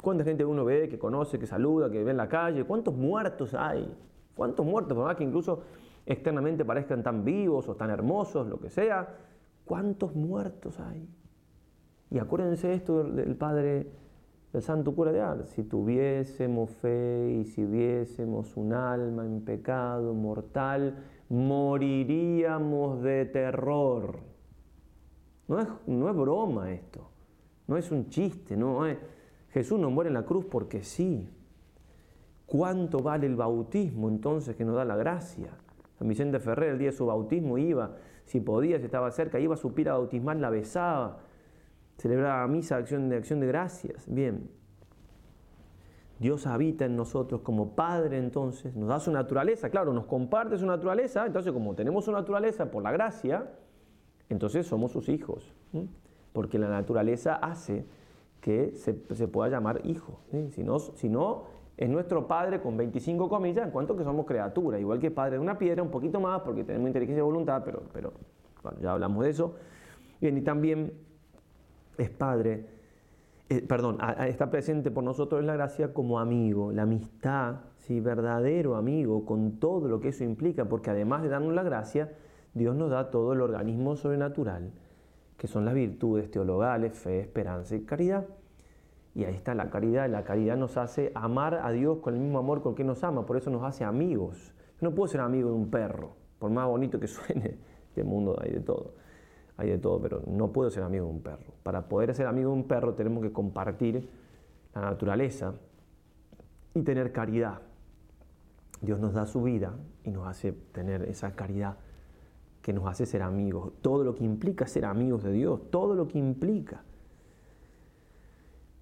¿Cuánta 0.00 0.24
gente 0.24 0.44
uno 0.44 0.64
ve, 0.64 0.88
que 0.88 0.98
conoce, 0.98 1.38
que 1.38 1.46
saluda, 1.46 1.90
que 1.90 2.02
ve 2.02 2.10
en 2.10 2.16
la 2.16 2.28
calle? 2.28 2.64
¿Cuántos 2.64 2.94
muertos 2.94 3.54
hay? 3.54 3.90
¿Cuántos 4.34 4.66
muertos, 4.66 4.96
por 4.96 5.06
más 5.06 5.16
que 5.16 5.24
incluso 5.24 5.62
externamente 6.06 6.64
parezcan 6.64 7.02
tan 7.02 7.24
vivos 7.24 7.68
o 7.68 7.76
tan 7.76 7.90
hermosos, 7.90 8.46
lo 8.46 8.58
que 8.60 8.70
sea? 8.70 9.08
¿Cuántos 9.64 10.14
muertos 10.14 10.78
hay? 10.80 11.08
Y 12.10 12.18
acuérdense 12.18 12.74
esto 12.74 13.02
del 13.04 13.34
Padre, 13.36 13.90
del 14.52 14.62
Santo 14.62 14.94
Cura 14.94 15.12
de 15.12 15.20
Ars. 15.20 15.48
Si 15.48 15.64
tuviésemos 15.64 16.70
fe 16.70 17.40
y 17.40 17.44
si 17.44 17.64
viésemos 17.64 18.56
un 18.56 18.72
alma 18.72 19.24
en 19.24 19.40
pecado 19.40 20.14
mortal, 20.14 20.96
moriríamos 21.28 23.02
de 23.02 23.24
terror. 23.26 24.18
No 25.48 25.60
es, 25.60 25.68
no 25.86 26.08
es 26.08 26.16
broma 26.16 26.72
esto, 26.72 27.10
no 27.66 27.76
es 27.76 27.90
un 27.90 28.08
chiste, 28.08 28.56
no 28.56 28.86
es... 28.86 28.98
Jesús 29.50 29.78
no 29.78 29.90
muere 29.90 30.08
en 30.08 30.14
la 30.14 30.24
cruz 30.24 30.44
porque 30.44 30.82
sí. 30.82 31.28
¿Cuánto 32.46 33.00
vale 33.00 33.26
el 33.26 33.36
bautismo 33.36 34.08
entonces 34.08 34.56
que 34.56 34.64
nos 34.64 34.76
da 34.76 34.84
la 34.84 34.96
gracia? 34.96 35.50
San 35.98 36.08
Vicente 36.08 36.40
Ferrer 36.40 36.70
el 36.70 36.78
día 36.78 36.90
de 36.90 36.96
su 36.96 37.06
bautismo 37.06 37.58
iba, 37.58 37.96
si 38.24 38.40
podía, 38.40 38.78
si 38.78 38.84
estaba 38.84 39.10
cerca, 39.10 39.38
iba 39.38 39.54
a 39.54 39.56
su 39.56 39.74
pira 39.74 39.92
bautismal, 39.92 40.40
la 40.40 40.50
besaba, 40.50 41.18
celebraba 41.98 42.46
misa 42.48 42.76
de 42.76 42.82
acción, 42.82 43.08
de 43.08 43.16
acción 43.16 43.40
de 43.40 43.46
gracias. 43.46 44.04
Bien, 44.08 44.50
Dios 46.18 46.46
habita 46.46 46.84
en 46.84 46.96
nosotros 46.96 47.40
como 47.42 47.74
Padre 47.74 48.18
entonces, 48.18 48.74
nos 48.76 48.88
da 48.88 49.00
su 49.00 49.10
naturaleza, 49.10 49.70
claro, 49.70 49.92
nos 49.92 50.06
comparte 50.06 50.58
su 50.58 50.66
naturaleza, 50.66 51.26
entonces 51.26 51.52
como 51.52 51.74
tenemos 51.74 52.04
su 52.04 52.12
naturaleza 52.12 52.70
por 52.70 52.82
la 52.82 52.92
gracia, 52.92 53.50
entonces 54.28 54.66
somos 54.66 54.92
sus 54.92 55.08
hijos, 55.08 55.52
porque 56.32 56.58
la 56.58 56.68
naturaleza 56.68 57.34
hace 57.34 57.84
que 58.40 58.74
se, 58.74 58.92
pueda 59.28 59.50
llamar 59.50 59.80
hijo. 59.84 60.20
Si, 60.50 60.62
no, 60.62 60.78
si 60.78 61.08
no, 61.08 61.44
es 61.76 61.88
nuestro 61.88 62.26
padre 62.26 62.60
con 62.60 62.76
25 62.76 63.28
comillas 63.28 63.66
en 63.66 63.72
cuanto 63.72 63.96
que 63.96 64.04
somos 64.04 64.26
criaturas, 64.26 64.80
igual 64.80 65.00
que 65.00 65.10
padre 65.10 65.32
de 65.32 65.38
una 65.40 65.58
piedra, 65.58 65.82
un 65.82 65.90
poquito 65.90 66.20
más 66.20 66.40
porque 66.42 66.64
tenemos 66.64 66.88
inteligencia 66.88 67.20
y 67.20 67.24
voluntad, 67.24 67.62
pero, 67.64 67.82
pero 67.92 68.12
bueno, 68.62 68.78
ya 68.80 68.92
hablamos 68.92 69.24
de 69.24 69.30
eso. 69.30 69.54
Bien, 70.20 70.38
y 70.38 70.42
también 70.42 70.92
es 71.98 72.10
padre, 72.10 72.66
eh, 73.48 73.60
perdón, 73.62 73.98
está 74.26 74.50
presente 74.50 74.90
por 74.90 75.02
nosotros 75.04 75.40
en 75.40 75.46
la 75.46 75.54
gracia 75.54 75.92
como 75.92 76.20
amigo, 76.20 76.72
la 76.72 76.82
amistad, 76.82 77.56
¿sí? 77.78 78.00
verdadero 78.00 78.76
amigo, 78.76 79.26
con 79.26 79.58
todo 79.58 79.88
lo 79.88 80.00
que 80.00 80.08
eso 80.08 80.24
implica, 80.24 80.66
porque 80.66 80.90
además 80.90 81.22
de 81.22 81.28
darnos 81.28 81.54
la 81.54 81.62
gracia, 81.62 82.12
Dios 82.54 82.76
nos 82.76 82.90
da 82.90 83.10
todo 83.10 83.32
el 83.32 83.40
organismo 83.40 83.96
sobrenatural, 83.96 84.70
que 85.36 85.48
son 85.48 85.64
las 85.64 85.74
virtudes 85.74 86.30
teologales, 86.30 86.96
fe, 86.96 87.20
esperanza 87.20 87.74
y 87.74 87.82
caridad. 87.82 88.24
Y 89.14 89.24
ahí 89.24 89.34
está 89.34 89.54
la 89.54 89.70
caridad. 89.70 90.08
La 90.08 90.24
caridad 90.24 90.56
nos 90.56 90.76
hace 90.76 91.12
amar 91.14 91.60
a 91.62 91.70
Dios 91.70 91.98
con 91.98 92.14
el 92.14 92.20
mismo 92.20 92.38
amor 92.38 92.62
con 92.62 92.74
que 92.74 92.84
nos 92.84 93.04
ama, 93.04 93.24
por 93.26 93.36
eso 93.36 93.50
nos 93.50 93.62
hace 93.62 93.84
amigos. 93.84 94.52
No 94.80 94.94
puedo 94.94 95.08
ser 95.08 95.20
amigo 95.20 95.50
de 95.50 95.54
un 95.54 95.70
perro, 95.70 96.16
por 96.38 96.50
más 96.50 96.66
bonito 96.66 96.98
que 96.98 97.06
suene, 97.08 97.58
este 97.88 98.04
mundo 98.04 98.36
hay 98.42 98.52
de 98.52 98.60
todo. 98.60 98.94
Hay 99.56 99.68
de 99.68 99.78
todo, 99.78 100.00
pero 100.00 100.20
no 100.26 100.50
puedo 100.50 100.68
ser 100.68 100.82
amigo 100.82 101.06
de 101.06 101.12
un 101.12 101.22
perro. 101.22 101.54
Para 101.62 101.88
poder 101.88 102.12
ser 102.14 102.26
amigo 102.26 102.50
de 102.50 102.56
un 102.56 102.64
perro 102.64 102.94
tenemos 102.94 103.22
que 103.22 103.32
compartir 103.32 104.08
la 104.74 104.80
naturaleza 104.80 105.54
y 106.74 106.82
tener 106.82 107.12
caridad. 107.12 107.60
Dios 108.80 108.98
nos 108.98 109.14
da 109.14 109.26
su 109.26 109.44
vida 109.44 109.76
y 110.02 110.10
nos 110.10 110.26
hace 110.26 110.52
tener 110.52 111.02
esa 111.04 111.36
caridad 111.36 111.76
que 112.62 112.72
nos 112.72 112.86
hace 112.86 113.06
ser 113.06 113.22
amigos. 113.22 113.72
Todo 113.80 114.02
lo 114.02 114.14
que 114.14 114.24
implica 114.24 114.66
ser 114.66 114.84
amigos 114.86 115.22
de 115.22 115.32
Dios, 115.32 115.70
todo 115.70 115.94
lo 115.94 116.08
que 116.08 116.18
implica. 116.18 116.82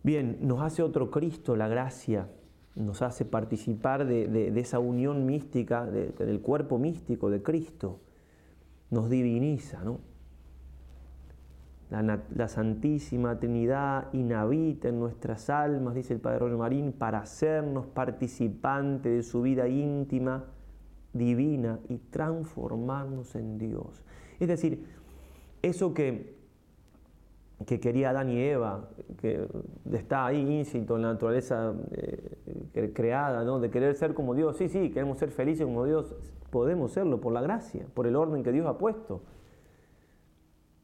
Bien, 0.02 0.38
nos 0.40 0.60
hace 0.62 0.82
otro 0.82 1.10
Cristo 1.10 1.54
la 1.56 1.68
gracia, 1.68 2.28
nos 2.74 3.02
hace 3.02 3.24
participar 3.24 4.06
de, 4.06 4.52
esa 4.58 4.78
unión 4.78 5.26
mística, 5.26 5.86
del 5.86 6.40
cuerpo 6.40 6.78
místico 6.78 7.30
de 7.30 7.42
Cristo, 7.42 8.00
nos 8.90 9.08
diviniza, 9.08 9.82
¿no? 9.84 10.00
La, 11.90 12.48
Santísima 12.48 13.38
Trinidad 13.38 14.08
inhabita 14.14 14.88
en 14.88 14.98
nuestras 14.98 15.50
almas, 15.50 15.94
dice 15.94 16.14
el 16.14 16.20
Padre 16.20 16.46
Marín, 16.56 16.92
para 16.92 17.18
hacernos 17.18 17.86
participantes 17.86 19.12
de 19.12 19.22
su 19.22 19.42
vida 19.42 19.68
íntima, 19.68 20.46
divina 21.12 21.80
y 21.90 21.98
transformarnos 21.98 23.34
en 23.34 23.58
Dios. 23.58 24.02
Es 24.40 24.48
decir, 24.48 24.86
eso 25.60 25.92
que 25.92 26.41
que 27.66 27.81
quería 27.81 28.11
Adán 28.11 28.31
y 28.31 28.40
Eva, 28.40 28.88
que 29.20 29.46
está 29.92 30.27
ahí 30.27 30.40
íncito 30.40 30.96
en 30.96 31.03
la 31.03 31.12
naturaleza 31.12 31.75
eh, 31.92 32.92
creada, 32.94 33.44
¿no? 33.44 33.61
de 33.61 33.70
querer 33.70 33.94
ser 33.94 34.14
como 34.14 34.35
Dios. 34.35 34.57
Sí, 34.57 34.68
sí, 34.68 34.90
queremos 34.90 35.18
ser 35.18 35.31
felices 35.31 35.66
como 35.66 35.85
Dios. 35.85 36.14
Podemos 36.51 36.92
serlo 36.92 37.20
por 37.20 37.33
la 37.33 37.40
gracia, 37.40 37.87
por 37.94 38.07
el 38.07 38.16
orden 38.16 38.42
que 38.42 38.53
Dios 38.53 38.66
ha 38.66 38.79
puesto. 38.79 39.22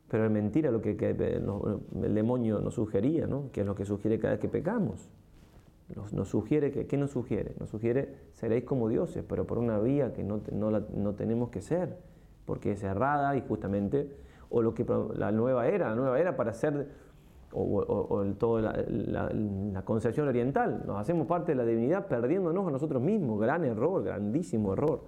Pero 0.09 0.25
es 0.25 0.31
mentira 0.31 0.71
lo 0.71 0.81
que, 0.81 0.91
el 0.91 2.15
demonio 2.15 2.61
nos 2.61 2.75
sugería, 2.75 3.27
¿no? 3.27 3.51
que 3.53 3.61
es 3.61 3.67
lo 3.67 3.75
que 3.75 3.85
sugiere 3.85 4.19
cada 4.19 4.35
vez 4.35 4.41
que 4.41 4.49
pecamos. 4.49 5.11
Nos, 6.13 6.29
sugiere 6.29 6.71
que, 6.71 6.87
¿qué 6.87 6.97
nos 6.99 7.13
sugiere? 7.13 7.55
Nos 7.59 7.71
sugiere 7.71 8.15
seréis 8.33 8.65
como 8.65 8.89
dioses, 8.89 9.25
pero 9.27 9.47
por 9.47 9.59
una 9.59 9.79
vía 9.79 10.13
que 10.13 10.23
no, 10.23 10.41
no 10.53 11.15
tenemos 11.15 11.49
que 11.49 11.63
ser, 11.63 11.97
porque 12.45 12.73
es 12.73 12.83
errada 12.83 13.37
y 13.37 13.43
justamente 13.43 14.11
o 14.51 14.63
lo 14.63 14.75
que 14.75 14.87
la 15.15 15.33
nueva 15.33 15.69
era, 15.69 15.91
la 15.91 15.95
nueva 15.95 16.19
era 16.19 16.37
para 16.37 16.53
ser, 16.53 16.89
o, 17.53 18.25
toda 18.39 18.85
la, 18.87 19.83
concepción 19.83 20.29
oriental. 20.29 20.83
Nos 20.87 20.99
hacemos 20.99 21.27
parte 21.27 21.53
de 21.53 21.57
la 21.57 21.65
divinidad 21.65 22.07
perdiéndonos 22.07 22.67
a 22.67 22.71
nosotros 22.71 23.03
mismos. 23.03 23.41
Gran 23.41 23.65
error, 23.65 24.03
grandísimo 24.03 24.73
error. 24.73 25.03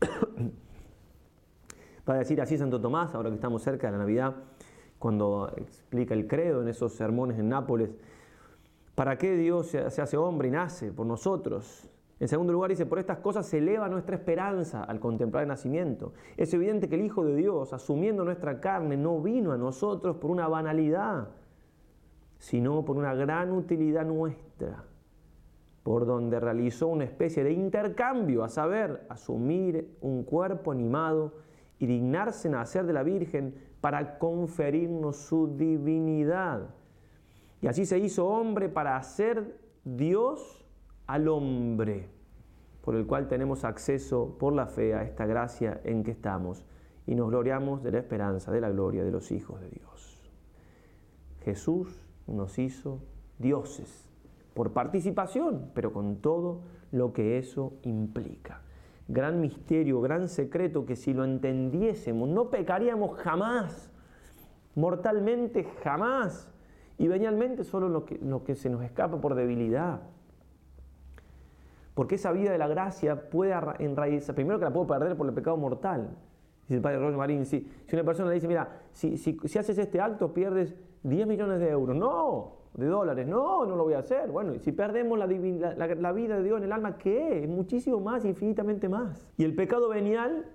para 2.04 2.20
decir 2.20 2.40
así 2.40 2.58
Santo 2.58 2.80
Tomás, 2.80 3.14
ahora 3.14 3.28
que 3.28 3.36
estamos 3.36 3.62
cerca 3.62 3.88
de 3.88 3.92
la 3.92 3.98
Navidad, 3.98 4.34
cuando 4.98 5.52
explica 5.56 6.14
el 6.14 6.26
credo 6.26 6.62
en 6.62 6.68
esos 6.68 6.94
sermones 6.94 7.38
en 7.38 7.48
Nápoles, 7.48 7.90
¿para 8.94 9.18
qué 9.18 9.36
Dios 9.36 9.68
se 9.68 10.02
hace 10.02 10.16
hombre 10.16 10.48
y 10.48 10.50
nace 10.50 10.92
por 10.92 11.06
nosotros? 11.06 11.88
En 12.20 12.28
segundo 12.28 12.52
lugar 12.52 12.68
dice, 12.68 12.84
por 12.84 12.98
estas 12.98 13.18
cosas 13.18 13.46
se 13.46 13.58
eleva 13.58 13.88
nuestra 13.88 14.14
esperanza 14.14 14.84
al 14.84 15.00
contemplar 15.00 15.42
el 15.42 15.48
nacimiento. 15.48 16.12
Es 16.36 16.52
evidente 16.52 16.86
que 16.86 16.96
el 16.96 17.00
Hijo 17.00 17.24
de 17.24 17.34
Dios, 17.34 17.72
asumiendo 17.72 18.24
nuestra 18.24 18.60
carne, 18.60 18.98
no 18.98 19.22
vino 19.22 19.52
a 19.52 19.56
nosotros 19.56 20.16
por 20.16 20.30
una 20.30 20.46
banalidad, 20.46 21.28
sino 22.38 22.84
por 22.84 22.98
una 22.98 23.14
gran 23.14 23.52
utilidad 23.52 24.04
nuestra, 24.04 24.84
por 25.82 26.04
donde 26.04 26.38
realizó 26.38 26.88
una 26.88 27.04
especie 27.04 27.42
de 27.42 27.52
intercambio, 27.52 28.44
a 28.44 28.50
saber, 28.50 29.06
asumir 29.08 29.96
un 30.02 30.22
cuerpo 30.24 30.72
animado 30.72 31.32
y 31.78 31.86
dignarse 31.86 32.50
nacer 32.50 32.84
de 32.84 32.92
la 32.92 33.02
Virgen 33.02 33.54
para 33.80 34.18
conferirnos 34.18 35.16
su 35.16 35.56
divinidad. 35.56 36.74
Y 37.62 37.66
así 37.66 37.86
se 37.86 37.98
hizo 37.98 38.26
hombre 38.26 38.68
para 38.68 38.98
hacer 38.98 39.58
Dios 39.84 40.59
al 41.12 41.26
hombre, 41.26 42.08
por 42.82 42.94
el 42.94 43.04
cual 43.04 43.26
tenemos 43.26 43.64
acceso 43.64 44.36
por 44.38 44.52
la 44.52 44.66
fe 44.66 44.94
a 44.94 45.02
esta 45.02 45.26
gracia 45.26 45.80
en 45.82 46.04
que 46.04 46.12
estamos 46.12 46.64
y 47.04 47.16
nos 47.16 47.30
gloriamos 47.30 47.82
de 47.82 47.90
la 47.90 47.98
esperanza 47.98 48.52
de 48.52 48.60
la 48.60 48.70
gloria 48.70 49.02
de 49.02 49.10
los 49.10 49.32
hijos 49.32 49.60
de 49.60 49.70
Dios. 49.70 50.30
Jesús 51.42 52.06
nos 52.28 52.60
hizo 52.60 53.00
dioses 53.38 54.08
por 54.54 54.72
participación, 54.72 55.72
pero 55.74 55.92
con 55.92 56.18
todo 56.18 56.60
lo 56.92 57.12
que 57.12 57.38
eso 57.38 57.72
implica. 57.82 58.62
Gran 59.08 59.40
misterio, 59.40 60.00
gran 60.00 60.28
secreto 60.28 60.86
que 60.86 60.94
si 60.94 61.12
lo 61.12 61.24
entendiésemos 61.24 62.28
no 62.28 62.50
pecaríamos 62.50 63.18
jamás, 63.18 63.90
mortalmente 64.76 65.64
jamás, 65.82 66.52
y 66.98 67.08
venialmente 67.08 67.64
solo 67.64 67.88
lo 67.88 68.04
que, 68.04 68.16
lo 68.18 68.44
que 68.44 68.54
se 68.54 68.70
nos 68.70 68.84
escapa 68.84 69.20
por 69.20 69.34
debilidad. 69.34 70.02
Porque 72.00 72.14
esa 72.14 72.32
vida 72.32 72.50
de 72.50 72.56
la 72.56 72.66
gracia 72.66 73.28
puede 73.28 73.54
enraizar, 73.78 74.34
primero 74.34 74.58
que 74.58 74.64
la 74.64 74.72
puedo 74.72 74.86
perder 74.86 75.18
por 75.18 75.26
el 75.26 75.34
pecado 75.34 75.58
mortal. 75.58 76.16
Dice 76.62 76.76
el 76.76 76.80
padre 76.80 76.98
Roger 76.98 77.18
Marín, 77.18 77.44
si, 77.44 77.70
si, 77.86 77.94
una 77.94 78.06
persona 78.06 78.30
le 78.30 78.36
dice, 78.36 78.48
mira, 78.48 78.70
si, 78.90 79.18
si, 79.18 79.58
haces 79.58 79.76
este 79.76 80.00
acto 80.00 80.32
pierdes 80.32 80.74
10 81.02 81.26
millones 81.26 81.60
de 81.60 81.68
euros, 81.68 81.94
no, 81.94 82.56
de 82.72 82.86
dólares, 82.86 83.26
no, 83.26 83.66
no 83.66 83.76
lo 83.76 83.84
voy 83.84 83.92
a 83.92 83.98
hacer. 83.98 84.30
Bueno, 84.30 84.54
y 84.54 84.60
si 84.60 84.72
perdemos 84.72 85.18
la, 85.18 85.26
la, 85.26 86.12
vida 86.12 86.38
de 86.38 86.42
Dios 86.42 86.56
en 86.56 86.64
el 86.64 86.72
alma, 86.72 86.96
¿qué? 86.96 87.46
Muchísimo 87.46 88.00
más, 88.00 88.24
infinitamente 88.24 88.88
más. 88.88 89.30
Y 89.36 89.44
el 89.44 89.54
pecado 89.54 89.90
venial 89.90 90.46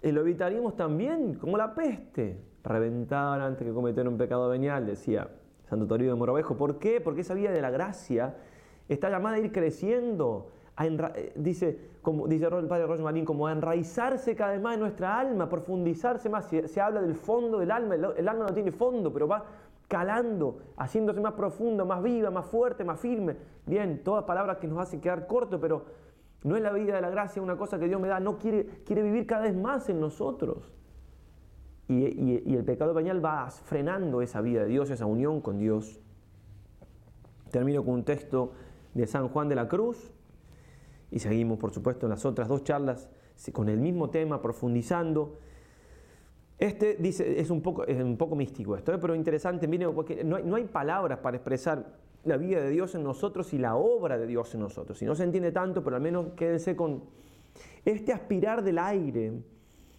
eh, 0.00 0.10
lo 0.10 0.22
evitaríamos 0.22 0.74
también, 0.74 1.34
como 1.34 1.58
la 1.58 1.74
peste. 1.74 2.40
Reventar 2.62 3.42
antes 3.42 3.66
que 3.66 3.74
cometer 3.74 4.08
un 4.08 4.16
pecado 4.16 4.48
venial, 4.48 4.86
decía 4.86 5.28
Santo 5.68 5.86
Toribio 5.86 6.14
de 6.14 6.18
Morovejo. 6.18 6.56
¿Por 6.56 6.78
qué? 6.78 7.02
Porque 7.02 7.20
esa 7.20 7.34
vida 7.34 7.50
de 7.50 7.60
la 7.60 7.70
gracia 7.70 8.36
está 8.88 9.10
llamada 9.10 9.36
a 9.36 9.40
ir 9.40 9.52
creciendo 9.52 10.50
eh, 10.76 11.32
dice, 11.36 11.78
como 12.02 12.26
dice 12.26 12.46
el 12.46 12.66
padre 12.66 12.86
Roger 12.86 13.04
Marín, 13.04 13.24
como 13.24 13.46
a 13.46 13.52
enraizarse 13.52 14.34
cada 14.34 14.52
vez 14.52 14.60
más 14.60 14.74
en 14.74 14.80
nuestra 14.80 15.18
alma, 15.18 15.48
profundizarse 15.48 16.28
más. 16.28 16.46
Se, 16.46 16.80
habla 16.80 17.00
del 17.00 17.14
fondo 17.14 17.58
del 17.58 17.70
alma, 17.70 17.94
el, 17.94 18.28
alma 18.28 18.46
no 18.46 18.54
tiene 18.54 18.72
fondo, 18.72 19.12
pero 19.12 19.28
va 19.28 19.44
calando, 19.86 20.58
haciéndose 20.76 21.20
más 21.20 21.34
profunda, 21.34 21.84
más 21.84 22.02
viva, 22.02 22.30
más 22.30 22.46
fuerte, 22.46 22.84
más 22.84 22.98
firme. 22.98 23.36
Bien, 23.66 24.02
todas 24.02 24.24
palabras 24.24 24.58
que 24.58 24.66
nos 24.66 24.78
hacen 24.78 25.00
quedar 25.00 25.26
cortos, 25.26 25.60
pero 25.60 25.84
no 26.42 26.56
es 26.56 26.62
la 26.62 26.72
vida 26.72 26.96
de 26.96 27.00
la 27.00 27.10
gracia 27.10 27.40
una 27.40 27.56
cosa 27.56 27.78
que 27.78 27.86
Dios 27.86 28.00
me 28.00 28.08
da, 28.08 28.18
no 28.18 28.38
quiere, 28.38 28.66
quiere 28.84 29.02
vivir 29.02 29.26
cada 29.26 29.42
vez 29.42 29.54
más 29.54 29.88
en 29.88 30.00
nosotros. 30.00 30.72
Y, 31.86 32.42
y 32.50 32.54
el 32.56 32.64
pecado 32.64 32.94
pañal 32.94 33.24
va 33.24 33.48
frenando 33.50 34.22
esa 34.22 34.40
vida 34.40 34.62
de 34.62 34.68
Dios, 34.68 34.90
esa 34.90 35.06
unión 35.06 35.40
con 35.40 35.58
Dios. 35.58 36.00
Termino 37.50 37.84
con 37.84 37.94
un 37.94 38.04
texto 38.04 38.52
de 38.94 39.06
San 39.06 39.28
Juan 39.28 39.48
de 39.48 39.54
la 39.54 39.68
Cruz, 39.68 40.13
y 41.10 41.18
seguimos, 41.18 41.58
por 41.58 41.72
supuesto, 41.72 42.06
en 42.06 42.10
las 42.10 42.24
otras 42.24 42.48
dos 42.48 42.64
charlas 42.64 43.08
con 43.52 43.68
el 43.68 43.78
mismo 43.78 44.10
tema, 44.10 44.40
profundizando. 44.40 45.38
Este 46.58 46.96
dice, 46.98 47.40
es 47.40 47.50
un 47.50 47.60
poco, 47.60 47.84
es 47.84 48.00
un 48.00 48.16
poco 48.16 48.36
místico 48.36 48.76
esto, 48.76 48.92
¿eh? 48.92 48.98
pero 49.00 49.14
interesante, 49.14 49.68
porque 49.92 50.22
no 50.24 50.36
hay, 50.36 50.44
no 50.44 50.56
hay 50.56 50.64
palabras 50.64 51.18
para 51.18 51.36
expresar 51.36 51.98
la 52.24 52.36
vida 52.36 52.60
de 52.60 52.70
Dios 52.70 52.94
en 52.94 53.02
nosotros 53.02 53.52
y 53.52 53.58
la 53.58 53.76
obra 53.76 54.16
de 54.18 54.26
Dios 54.26 54.54
en 54.54 54.60
nosotros. 54.60 54.98
Si 54.98 55.04
no 55.04 55.14
se 55.14 55.24
entiende 55.24 55.52
tanto, 55.52 55.82
pero 55.82 55.96
al 55.96 56.02
menos 56.02 56.28
quédense 56.36 56.74
con... 56.74 57.02
Este 57.84 58.12
aspirar 58.12 58.62
del 58.62 58.78
aire 58.78 59.32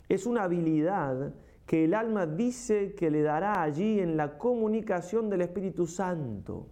es 0.10 0.26
una 0.26 0.44
habilidad 0.44 1.34
que 1.66 1.86
el 1.86 1.94
alma 1.94 2.26
dice 2.26 2.94
que 2.96 3.10
le 3.10 3.22
dará 3.22 3.62
allí 3.62 4.00
en 4.00 4.18
la 4.18 4.38
comunicación 4.38 5.30
del 5.30 5.42
Espíritu 5.42 5.88
Santo, 5.88 6.68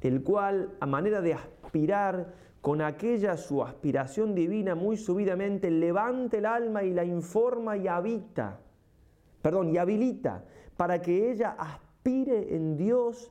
el 0.00 0.22
cual, 0.22 0.76
a 0.80 0.86
manera 0.86 1.20
de 1.20 1.34
aspirar, 1.34 2.34
con 2.60 2.80
aquella 2.82 3.36
su 3.36 3.62
aspiración 3.62 4.34
divina 4.34 4.74
muy 4.74 4.96
subidamente 4.96 5.70
levanta 5.70 6.38
el 6.38 6.46
alma 6.46 6.82
y 6.82 6.92
la 6.92 7.04
informa 7.04 7.76
y 7.76 7.86
habita, 7.86 8.60
perdón, 9.40 9.70
y 9.70 9.78
habilita, 9.78 10.44
para 10.76 11.00
que 11.00 11.30
ella 11.30 11.56
aspire 11.58 12.54
en 12.54 12.76
Dios 12.76 13.30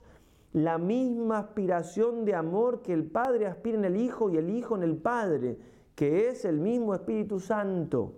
la 0.54 0.78
misma 0.78 1.40
aspiración 1.40 2.26
de 2.26 2.36
amor 2.36 2.82
que 2.82 2.94
el 2.94 3.06
Padre 3.06 3.48
aspira 3.48 3.78
en 3.78 3.86
el 3.86 3.98
Hijo 3.98 4.30
y 4.30 4.38
el 4.38 4.50
Hijo 4.50 4.76
en 4.76 4.84
el 4.84 4.98
Padre, 4.98 5.58
que 5.94 6.30
es 6.30 6.46
el 6.46 6.60
mismo 6.60 6.94
Espíritu 6.94 7.40
Santo, 7.40 8.16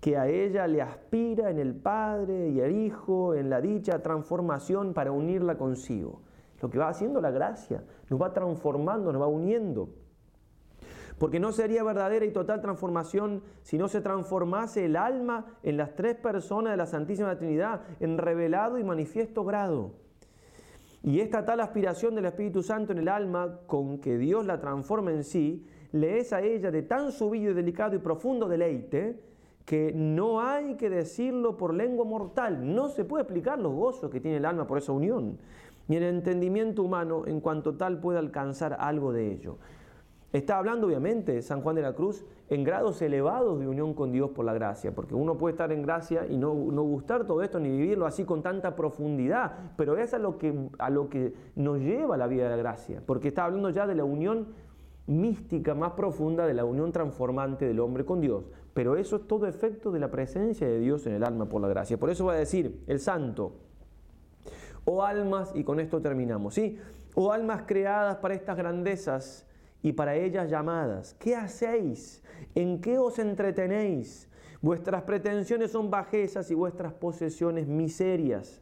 que 0.00 0.16
a 0.16 0.28
ella 0.28 0.66
le 0.66 0.80
aspira 0.80 1.50
en 1.50 1.58
el 1.58 1.74
Padre 1.74 2.50
y 2.50 2.60
el 2.60 2.76
Hijo, 2.76 3.34
en 3.34 3.50
la 3.50 3.60
dicha 3.60 4.00
transformación 4.02 4.94
para 4.94 5.10
unirla 5.10 5.58
consigo. 5.58 6.22
Lo 6.60 6.70
que 6.70 6.78
va 6.78 6.88
haciendo 6.88 7.20
la 7.20 7.30
gracia, 7.30 7.82
nos 8.08 8.20
va 8.20 8.32
transformando, 8.32 9.12
nos 9.12 9.22
va 9.22 9.26
uniendo. 9.26 9.88
Porque 11.18 11.40
no 11.40 11.52
sería 11.52 11.82
verdadera 11.82 12.24
y 12.24 12.30
total 12.30 12.60
transformación 12.60 13.42
si 13.62 13.76
no 13.76 13.88
se 13.88 14.00
transformase 14.00 14.84
el 14.84 14.96
alma 14.96 15.46
en 15.62 15.76
las 15.76 15.94
tres 15.96 16.14
personas 16.16 16.72
de 16.72 16.76
la 16.76 16.86
Santísima 16.86 17.36
Trinidad, 17.36 17.82
en 18.00 18.18
revelado 18.18 18.78
y 18.78 18.84
manifiesto 18.84 19.44
grado. 19.44 19.92
Y 21.02 21.20
esta 21.20 21.44
tal 21.44 21.60
aspiración 21.60 22.14
del 22.14 22.26
Espíritu 22.26 22.62
Santo 22.62 22.92
en 22.92 22.98
el 22.98 23.08
alma, 23.08 23.60
con 23.66 23.98
que 23.98 24.18
Dios 24.18 24.46
la 24.46 24.60
transforma 24.60 25.10
en 25.10 25.24
sí, 25.24 25.66
le 25.92 26.18
es 26.18 26.32
a 26.32 26.40
ella 26.40 26.70
de 26.70 26.82
tan 26.82 27.12
subido 27.12 27.52
y 27.52 27.54
delicado 27.54 27.96
y 27.96 27.98
profundo 27.98 28.48
deleite, 28.48 29.20
que 29.64 29.92
no 29.94 30.40
hay 30.40 30.76
que 30.76 30.88
decirlo 30.88 31.56
por 31.56 31.74
lengua 31.74 32.04
mortal. 32.04 32.74
No 32.74 32.88
se 32.88 33.04
puede 33.04 33.22
explicar 33.22 33.58
los 33.58 33.74
gozos 33.74 34.10
que 34.10 34.20
tiene 34.20 34.38
el 34.38 34.44
alma 34.44 34.66
por 34.66 34.78
esa 34.78 34.92
unión, 34.92 35.38
ni 35.88 35.96
el 35.96 36.04
entendimiento 36.04 36.82
humano 36.82 37.24
en 37.26 37.40
cuanto 37.40 37.74
tal 37.76 38.00
puede 38.00 38.18
alcanzar 38.18 38.76
algo 38.80 39.12
de 39.12 39.32
ello. 39.32 39.58
Está 40.32 40.58
hablando 40.58 40.86
obviamente 40.86 41.40
San 41.40 41.62
Juan 41.62 41.76
de 41.76 41.82
la 41.82 41.94
Cruz 41.94 42.22
en 42.50 42.62
grados 42.62 43.00
elevados 43.00 43.58
de 43.60 43.66
unión 43.66 43.94
con 43.94 44.12
Dios 44.12 44.30
por 44.30 44.44
la 44.44 44.52
gracia, 44.52 44.94
porque 44.94 45.14
uno 45.14 45.38
puede 45.38 45.52
estar 45.52 45.72
en 45.72 45.82
gracia 45.82 46.26
y 46.28 46.36
no, 46.36 46.52
gustar 46.52 47.26
todo 47.26 47.42
esto 47.42 47.58
ni 47.58 47.70
vivirlo 47.70 48.04
así 48.04 48.24
con 48.24 48.42
tanta 48.42 48.76
profundidad, 48.76 49.72
pero 49.76 49.96
es 49.96 50.12
a 50.12 50.18
lo, 50.18 50.36
que, 50.36 50.68
a 50.78 50.90
lo 50.90 51.08
que 51.08 51.32
nos 51.56 51.78
lleva 51.78 52.18
la 52.18 52.26
vida 52.26 52.44
de 52.44 52.50
la 52.50 52.56
gracia, 52.56 53.02
porque 53.06 53.28
está 53.28 53.46
hablando 53.46 53.70
ya 53.70 53.86
de 53.86 53.94
la 53.94 54.04
unión 54.04 54.48
mística 55.06 55.74
más 55.74 55.92
profunda, 55.92 56.46
de 56.46 56.52
la 56.52 56.66
unión 56.66 56.92
transformante 56.92 57.66
del 57.66 57.80
hombre 57.80 58.04
con 58.04 58.20
Dios, 58.20 58.44
pero 58.74 58.96
eso 58.96 59.16
es 59.16 59.26
todo 59.26 59.46
efecto 59.46 59.90
de 59.90 59.98
la 59.98 60.10
presencia 60.10 60.68
de 60.68 60.78
Dios 60.78 61.06
en 61.06 61.14
el 61.14 61.24
alma 61.24 61.46
por 61.46 61.62
la 61.62 61.68
gracia. 61.68 61.98
Por 61.98 62.10
eso 62.10 62.26
va 62.26 62.34
a 62.34 62.36
decir 62.36 62.84
el 62.86 63.00
santo, 63.00 63.52
oh 64.84 65.02
almas, 65.02 65.52
y 65.54 65.64
con 65.64 65.80
esto 65.80 66.02
terminamos, 66.02 66.54
¿sí? 66.54 66.78
Oh 67.14 67.32
almas 67.32 67.62
creadas 67.66 68.16
para 68.18 68.34
estas 68.34 68.58
grandezas, 68.58 69.48
y 69.82 69.92
para 69.92 70.16
ellas 70.16 70.50
llamadas. 70.50 71.14
¿Qué 71.18 71.36
hacéis? 71.36 72.22
¿En 72.54 72.80
qué 72.80 72.98
os 72.98 73.18
entretenéis? 73.18 74.28
Vuestras 74.60 75.02
pretensiones 75.02 75.70
son 75.70 75.90
bajezas 75.90 76.50
y 76.50 76.54
vuestras 76.54 76.92
posesiones 76.92 77.68
miserias. 77.68 78.60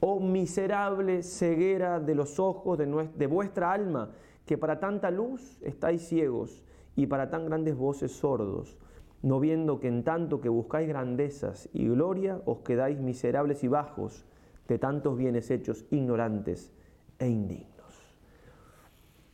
Oh 0.00 0.18
miserable 0.18 1.22
ceguera 1.22 2.00
de 2.00 2.14
los 2.14 2.38
ojos 2.40 2.78
de, 2.78 3.26
vuestra 3.26 3.72
alma, 3.72 4.12
que 4.46 4.56
para 4.56 4.80
tanta 4.80 5.10
luz 5.10 5.58
estáis 5.60 6.08
ciegos 6.08 6.64
y 6.96 7.06
para 7.06 7.28
tan 7.28 7.44
grandes 7.44 7.76
voces 7.76 8.12
sordos, 8.12 8.78
no 9.20 9.40
viendo 9.40 9.78
que 9.78 9.88
en 9.88 10.02
tanto 10.02 10.40
que 10.40 10.48
buscáis 10.48 10.88
grandezas 10.88 11.68
y 11.74 11.86
gloria 11.86 12.40
os 12.46 12.60
quedáis 12.60 12.98
miserables 12.98 13.62
y 13.62 13.68
bajos 13.68 14.24
de 14.68 14.78
tantos 14.78 15.18
bienes 15.18 15.50
hechos 15.50 15.84
ignorantes 15.90 16.72
e 17.18 17.28
indignos. 17.28 17.69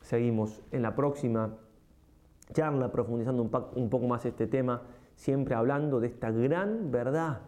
Seguimos 0.06 0.62
en 0.70 0.82
la 0.82 0.94
próxima 0.94 1.58
charla 2.52 2.92
profundizando 2.92 3.42
un, 3.42 3.90
poco 3.90 4.06
más 4.06 4.24
este 4.24 4.46
tema, 4.46 4.82
siempre 5.16 5.56
hablando 5.56 5.98
de 5.98 6.06
esta 6.06 6.30
gran 6.30 6.92
verdad, 6.92 7.40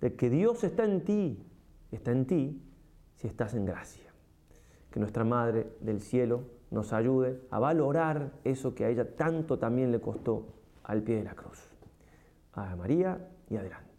de 0.00 0.14
que 0.14 0.30
Dios 0.30 0.62
está 0.62 0.84
en 0.84 1.02
ti, 1.02 1.44
está 1.90 2.12
en 2.12 2.26
ti 2.28 2.62
si 3.16 3.26
estás 3.26 3.54
en 3.54 3.64
gracia. 3.64 4.12
Que 4.92 5.00
nuestra 5.00 5.24
Madre 5.24 5.72
del 5.80 6.00
Cielo 6.00 6.42
nos 6.70 6.92
ayude 6.92 7.40
a 7.50 7.58
valorar 7.58 8.34
eso 8.44 8.72
que 8.72 8.84
a 8.84 8.88
ella 8.88 9.16
tanto 9.16 9.58
también 9.58 9.90
le 9.90 10.00
costó 10.00 10.46
al 10.84 11.02
pie 11.02 11.16
de 11.16 11.24
la 11.24 11.34
cruz. 11.34 11.58
A 12.52 12.76
María 12.76 13.18
y 13.48 13.56
adelante. 13.56 13.89